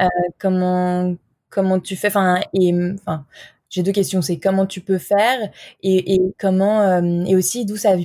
[0.00, 0.06] Euh,
[0.38, 1.14] comment
[1.50, 2.08] comment tu fais
[2.54, 3.26] et enfin
[3.70, 5.50] j'ai deux questions, c'est comment tu peux faire
[5.82, 7.96] et, comment et aussi d'où ça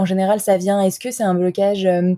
[0.00, 2.14] en général ça vient Est-ce que c'est un blocage euh,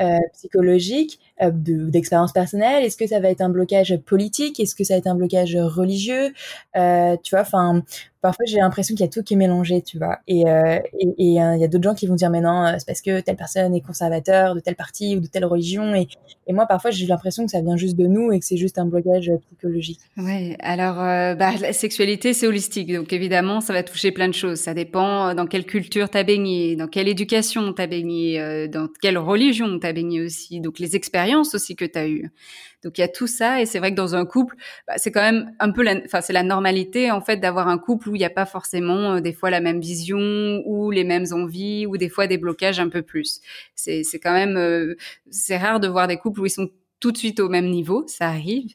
[0.00, 2.84] euh, psychologique euh, d'expérience personnelle?
[2.84, 4.58] Est-ce que ça va être un blocage politique?
[4.58, 6.32] Est-ce que ça va être un blocage religieux?
[6.74, 7.82] Tu vois, enfin,
[8.20, 10.18] parfois j'ai l'impression qu'il y a tout qui est mélangé, tu vois.
[10.26, 10.44] Et
[11.18, 13.74] il y a d'autres gens qui vont dire mais non, c'est parce que telle personne
[13.74, 15.94] est conservateur de telle partie ou de telle religion.
[15.94, 16.08] Et,
[16.46, 18.78] et moi parfois j'ai l'impression que ça vient juste de nous et que c'est juste
[18.78, 20.00] un blocage psychologique.
[20.16, 20.56] Ouais.
[20.60, 24.58] Alors bah, la sexualité c'est holistique, donc évidemment ça va toucher plein de choses.
[24.58, 29.78] Ça dépend dans quelle culture t'as baigné, dans quelle éducation t'as baigné, dans quelle religion
[29.78, 30.60] t'as baigné aussi.
[30.60, 32.30] Donc les expériences aussi que tu as eues.
[32.82, 34.56] Donc il y a tout ça et c'est vrai que dans un couple,
[34.86, 38.08] bah, c'est quand même un peu, enfin c'est la normalité en fait d'avoir un couple
[38.08, 41.26] où il n'y a pas forcément euh, des fois la même vision ou les mêmes
[41.32, 43.40] envies ou des fois des blocages un peu plus.
[43.74, 44.96] C'est c'est quand même euh,
[45.30, 46.70] c'est rare de voir des couples où ils sont
[47.00, 48.74] tout de suite au même niveau, ça arrive.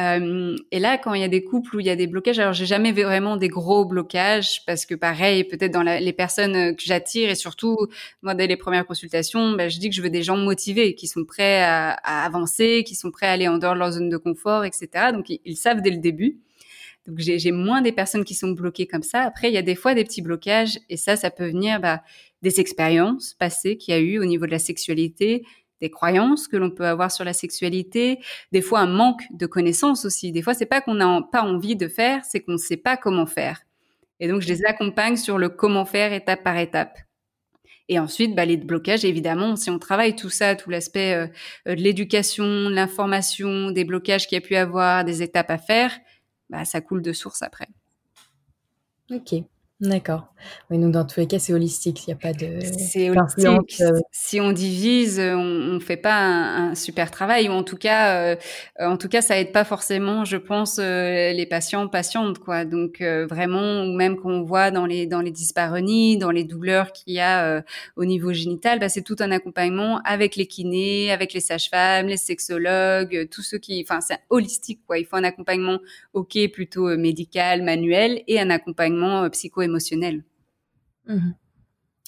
[0.00, 2.38] Euh, et là, quand il y a des couples où il y a des blocages,
[2.38, 6.72] alors j'ai jamais vraiment des gros blocages parce que pareil, peut-être dans les personnes euh,
[6.72, 7.76] que j'attire et surtout
[8.22, 11.06] moi dès les premières consultations, ben, je dis que je veux des gens motivés, qui
[11.06, 11.92] sont prêts à,
[12.24, 14.88] avancer, qui sont prêts à aller en dehors de leur zone de confort, etc.
[15.12, 16.38] Donc ils, ils savent dès le début.
[17.06, 19.22] Donc j'ai moins des personnes qui sont bloquées comme ça.
[19.22, 22.02] Après, il y a des fois des petits blocages et ça, ça peut venir bah,
[22.42, 25.44] des expériences passées qu'il y a eu au niveau de la sexualité,
[25.80, 28.20] des croyances que l'on peut avoir sur la sexualité,
[28.52, 30.32] des fois un manque de connaissances aussi.
[30.32, 32.96] Des fois, c'est pas qu'on n'a pas envie de faire, c'est qu'on ne sait pas
[32.96, 33.62] comment faire.
[34.20, 36.98] Et donc, je les accompagne sur le comment faire étape par étape.
[37.88, 41.26] Et ensuite, bah, les blocages, évidemment, si on travaille tout ça, tout l'aspect euh,
[41.66, 45.98] euh, de l'éducation, l'information, des blocages qu'il y a pu avoir, des étapes à faire,
[46.50, 47.66] bah, ça coule de source après.
[49.10, 49.42] Ok.
[49.80, 50.30] D'accord.
[50.70, 53.80] Oui, donc dans tous les cas, c'est holistique, il n'y a pas de C'est holistique.
[53.80, 53.98] Euh.
[54.10, 58.14] Si on divise, on, on fait pas un, un, super travail, ou en tout cas,
[58.14, 58.36] euh,
[58.78, 62.64] en tout cas, ça aide pas forcément, je pense, euh, les patients, patientes, quoi.
[62.64, 66.92] Donc euh, vraiment, ou même qu'on voit dans les dans les dyspareunies, dans les douleurs
[66.92, 67.62] qu'il y a euh,
[67.96, 72.16] au niveau génital, bah, c'est tout un accompagnement avec les kinés, avec les sages-femmes, les
[72.16, 74.98] sexologues, tous ceux qui, enfin, c'est holistique, quoi.
[74.98, 75.78] Il faut un accompagnement,
[76.14, 79.62] ok, plutôt médical, manuel, et un accompagnement psycho
[81.06, 81.32] Mmh.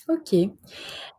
[0.09, 0.35] Ok.
[0.35, 0.49] Euh,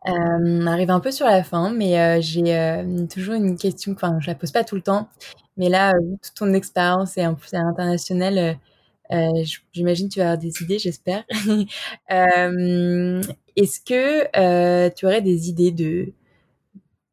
[0.06, 4.18] on arrive un peu sur la fin, mais euh, j'ai euh, toujours une question, enfin
[4.20, 5.08] je la pose pas tout le temps,
[5.56, 8.58] mais là, toute ton expérience et en plus à l'international,
[9.72, 11.24] j'imagine que tu vas avoir des idées, j'espère.
[13.56, 16.12] Est-ce que tu aurais des idées de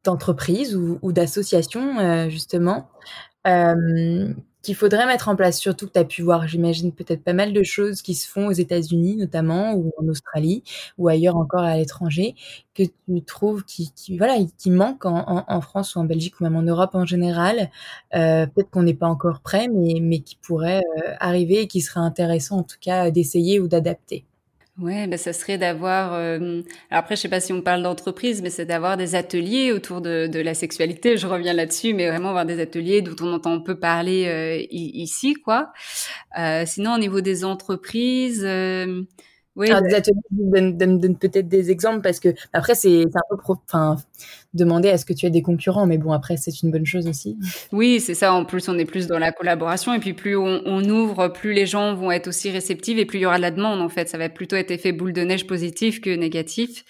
[0.03, 2.89] d'entreprise ou, ou d'association justement
[4.61, 7.53] qu'il faudrait mettre en place, surtout que tu as pu voir, j'imagine, peut-être pas mal
[7.53, 10.63] de choses qui se font aux États-Unis notamment, ou en Australie,
[10.97, 12.35] ou ailleurs encore à l'étranger,
[12.75, 16.43] que tu trouves qui, qui voilà, qui manquent en, en, France ou en Belgique ou
[16.43, 17.69] même en Europe en général.
[18.15, 21.81] Euh, peut-être qu'on n'est pas encore prêt, mais, mais qui pourrait euh, arriver et qui
[21.81, 24.25] serait intéressant en tout cas d'essayer ou d'adapter.
[24.79, 26.13] Ouais, ben ça serait d'avoir.
[26.13, 30.01] Euh, après, je sais pas si on parle d'entreprise, mais c'est d'avoir des ateliers autour
[30.01, 31.17] de, de, la sexualité.
[31.17, 35.33] Je reviens là-dessus, mais vraiment avoir des ateliers dont on entend peu parler euh, ici,
[35.33, 35.71] quoi.
[36.39, 38.45] Euh, sinon, au niveau des entreprises,
[39.57, 43.21] oui, Alors, des ateliers, donne, donne, donne peut-être des exemples parce que après c'est un
[43.29, 43.97] peu pro, enfin
[44.53, 47.37] demander est-ce que tu as des concurrents, mais bon après c'est une bonne chose aussi.
[47.71, 48.33] Oui, c'est ça.
[48.33, 51.65] En plus, on est plus dans la collaboration et puis plus on, ouvre, plus les
[51.65, 53.81] gens vont être aussi réceptifs et plus il y aura de la demande.
[53.81, 56.83] En fait, ça va plutôt être effet boule de neige positif que négatif.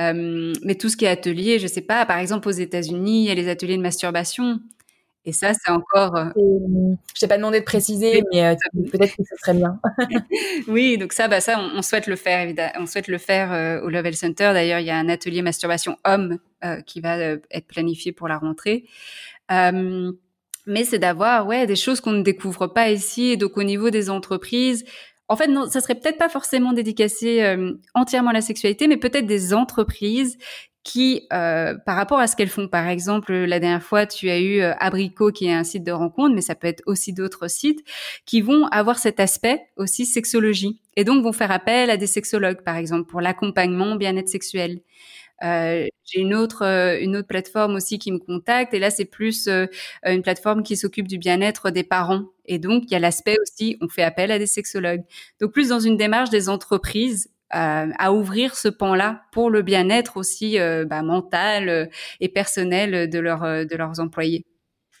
[0.00, 2.04] Euh, mais tout ce qui est atelier, je sais pas.
[2.06, 4.60] Par exemple, aux États-Unis, il y a les ateliers de masturbation.
[5.28, 6.16] Et ça, c'est encore.
[6.16, 6.30] Euh,
[7.14, 8.54] je t'ai pas demandé de préciser, mais euh,
[8.90, 9.78] peut-être que ce serait bien.
[10.68, 12.72] oui, donc ça, bah ça, on, on, souhaite le faire évidemment.
[12.78, 14.52] On souhaite le faire euh, au Level Center.
[14.54, 18.26] D'ailleurs, il y a un atelier masturbation homme euh, qui va euh, être planifié pour
[18.26, 18.86] la rentrée.
[19.50, 23.32] mais c'est d'avoir ouais des choses qu'on ne découvre pas ici.
[23.32, 24.86] Et donc au niveau des entreprises,
[25.28, 28.96] en fait, non, ça serait peut-être pas forcément dédicacé euh, entièrement à la sexualité, mais
[28.96, 30.38] peut-être des entreprises
[30.84, 34.38] qui, euh, par rapport à ce qu'elles font, par exemple, la dernière fois, tu as
[34.38, 37.48] eu euh, Abricot, qui est un site de rencontre, mais ça peut être aussi d'autres
[37.48, 37.84] sites,
[38.24, 42.62] qui vont avoir cet aspect aussi sexologie, et donc vont faire appel à des sexologues,
[42.62, 44.80] par exemple, pour l'accompagnement bien-être sexuel.
[45.44, 49.04] Euh, j'ai une autre euh, une autre plateforme aussi qui me contacte et là c'est
[49.04, 49.66] plus euh,
[50.04, 53.76] une plateforme qui s'occupe du bien-être des parents et donc il y a l'aspect aussi
[53.80, 55.04] on fait appel à des sexologues
[55.40, 60.18] donc plus dans une démarche des entreprises euh, à ouvrir ce pan-là pour le bien-être
[60.18, 61.86] aussi euh, bah, mental euh,
[62.20, 64.44] et personnel de, leur, de leurs employés.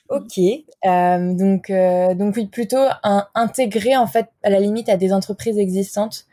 [0.08, 1.70] Ok, euh, donc
[2.16, 6.24] donc oui plutôt un, intégrer en fait à la limite à des entreprises existantes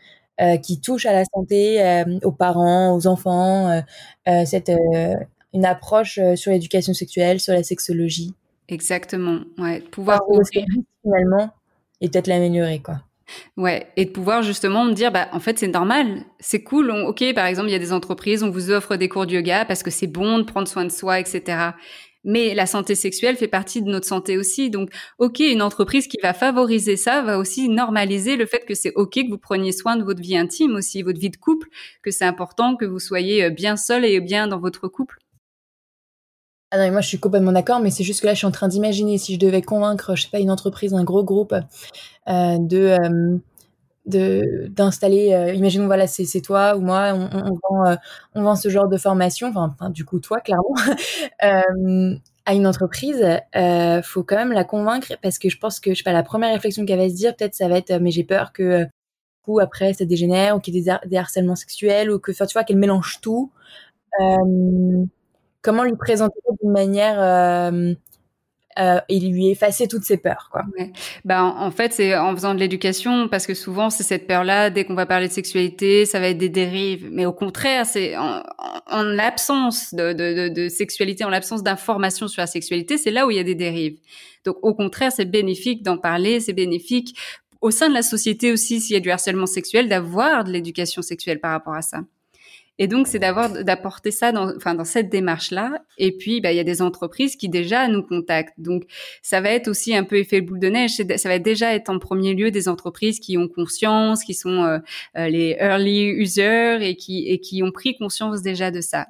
[0.64, 3.82] qui touchent à la santé, aux parents, aux enfants,
[4.26, 4.72] cette
[5.54, 8.34] une approche sur l'éducation sexuelle, sur la sexologie.
[8.68, 10.66] Exactement, ouais, pouvoir ouvrir
[11.02, 11.52] finalement
[12.02, 13.05] et peut-être l'améliorer quoi.
[13.58, 16.92] Ouais, et de pouvoir justement me dire, bah en fait c'est normal, c'est cool.
[16.92, 19.66] Ok, par exemple, il y a des entreprises, on vous offre des cours de yoga
[19.66, 21.74] parce que c'est bon de prendre soin de soi, etc.
[22.24, 24.72] Mais la santé sexuelle fait partie de notre santé aussi.
[24.72, 28.94] Donc, ok, une entreprise qui va favoriser ça va aussi normaliser le fait que c'est
[28.96, 31.68] ok que vous preniez soin de votre vie intime aussi, votre vie de couple,
[32.04, 35.25] que c'est important que vous soyez euh, bien seul et bien dans votre couple.
[36.78, 38.68] Ah moi je suis complètement d'accord, mais c'est juste que là je suis en train
[38.68, 41.62] d'imaginer si je devais convaincre, je sais pas, une entreprise, un gros groupe euh,
[42.28, 42.58] euh,
[44.06, 45.34] de d'installer.
[45.34, 47.96] Euh, imaginons voilà, c'est toi ou moi, on, vend euh,
[48.36, 50.76] on vend ce genre de formation, enfin, du coup toi clairement.
[52.46, 55.98] à une entreprise, euh, faut quand même la convaincre parce que je pense que je
[55.98, 58.24] sais pas la première réflexion qu'elle va se dire peut-être ça va être mais j'ai
[58.24, 58.86] peur que
[59.44, 62.64] coup après ça dégénère ou qu'il y ait des, harcèlements sexuels ou que tu vois
[62.64, 63.52] qu'elle mélange tout.
[64.22, 65.06] Euh,
[65.66, 67.94] comment lui présenter d'une manière euh,
[68.78, 70.62] euh, et lui effacer toutes ses peurs quoi.
[71.24, 74.70] Ben en fait c'est en faisant de l'éducation parce que souvent c'est cette peur là
[74.70, 77.10] dès qu'on va parler de sexualité ça va être des dérives.
[77.12, 78.44] Mais au contraire c'est en,
[78.92, 83.26] en l'absence de, de, de, de, sexualité en l'absence d'informations sur la sexualité c'est là
[83.26, 83.98] où il y a des dérives.
[84.46, 87.18] Donc au contraire c'est bénéfique d'en parler c'est bénéfique
[87.62, 91.02] au sein de la société aussi s'il y a du harcèlement sexuel d'avoir de l'éducation
[91.02, 92.02] sexuelle par rapport à ça
[92.78, 95.84] et donc, c'est d'avoir d'apporter ça dans, enfin, dans cette démarche-là.
[95.98, 98.60] Et puis, bah, il y a des entreprises qui déjà nous contactent.
[98.60, 98.84] Donc,
[99.22, 100.92] ça va être aussi un peu effet boule de neige.
[100.92, 104.80] Ça va déjà être en premier lieu des entreprises qui ont conscience, qui sont euh,
[105.18, 109.08] euh, les early users et qui ont pris conscience déjà de ça.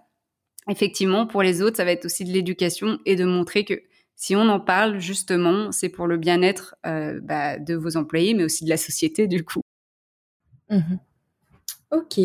[0.70, 3.82] Effectivement, pour les autres, ça va être aussi de l'éducation et de montrer que
[4.16, 8.46] si on en parle, justement, c'est pour le bien-être euh, bah, de vos employés, mais
[8.46, 9.62] aussi de la société, du coup.
[10.70, 10.96] Mmh
[11.92, 12.20] ok,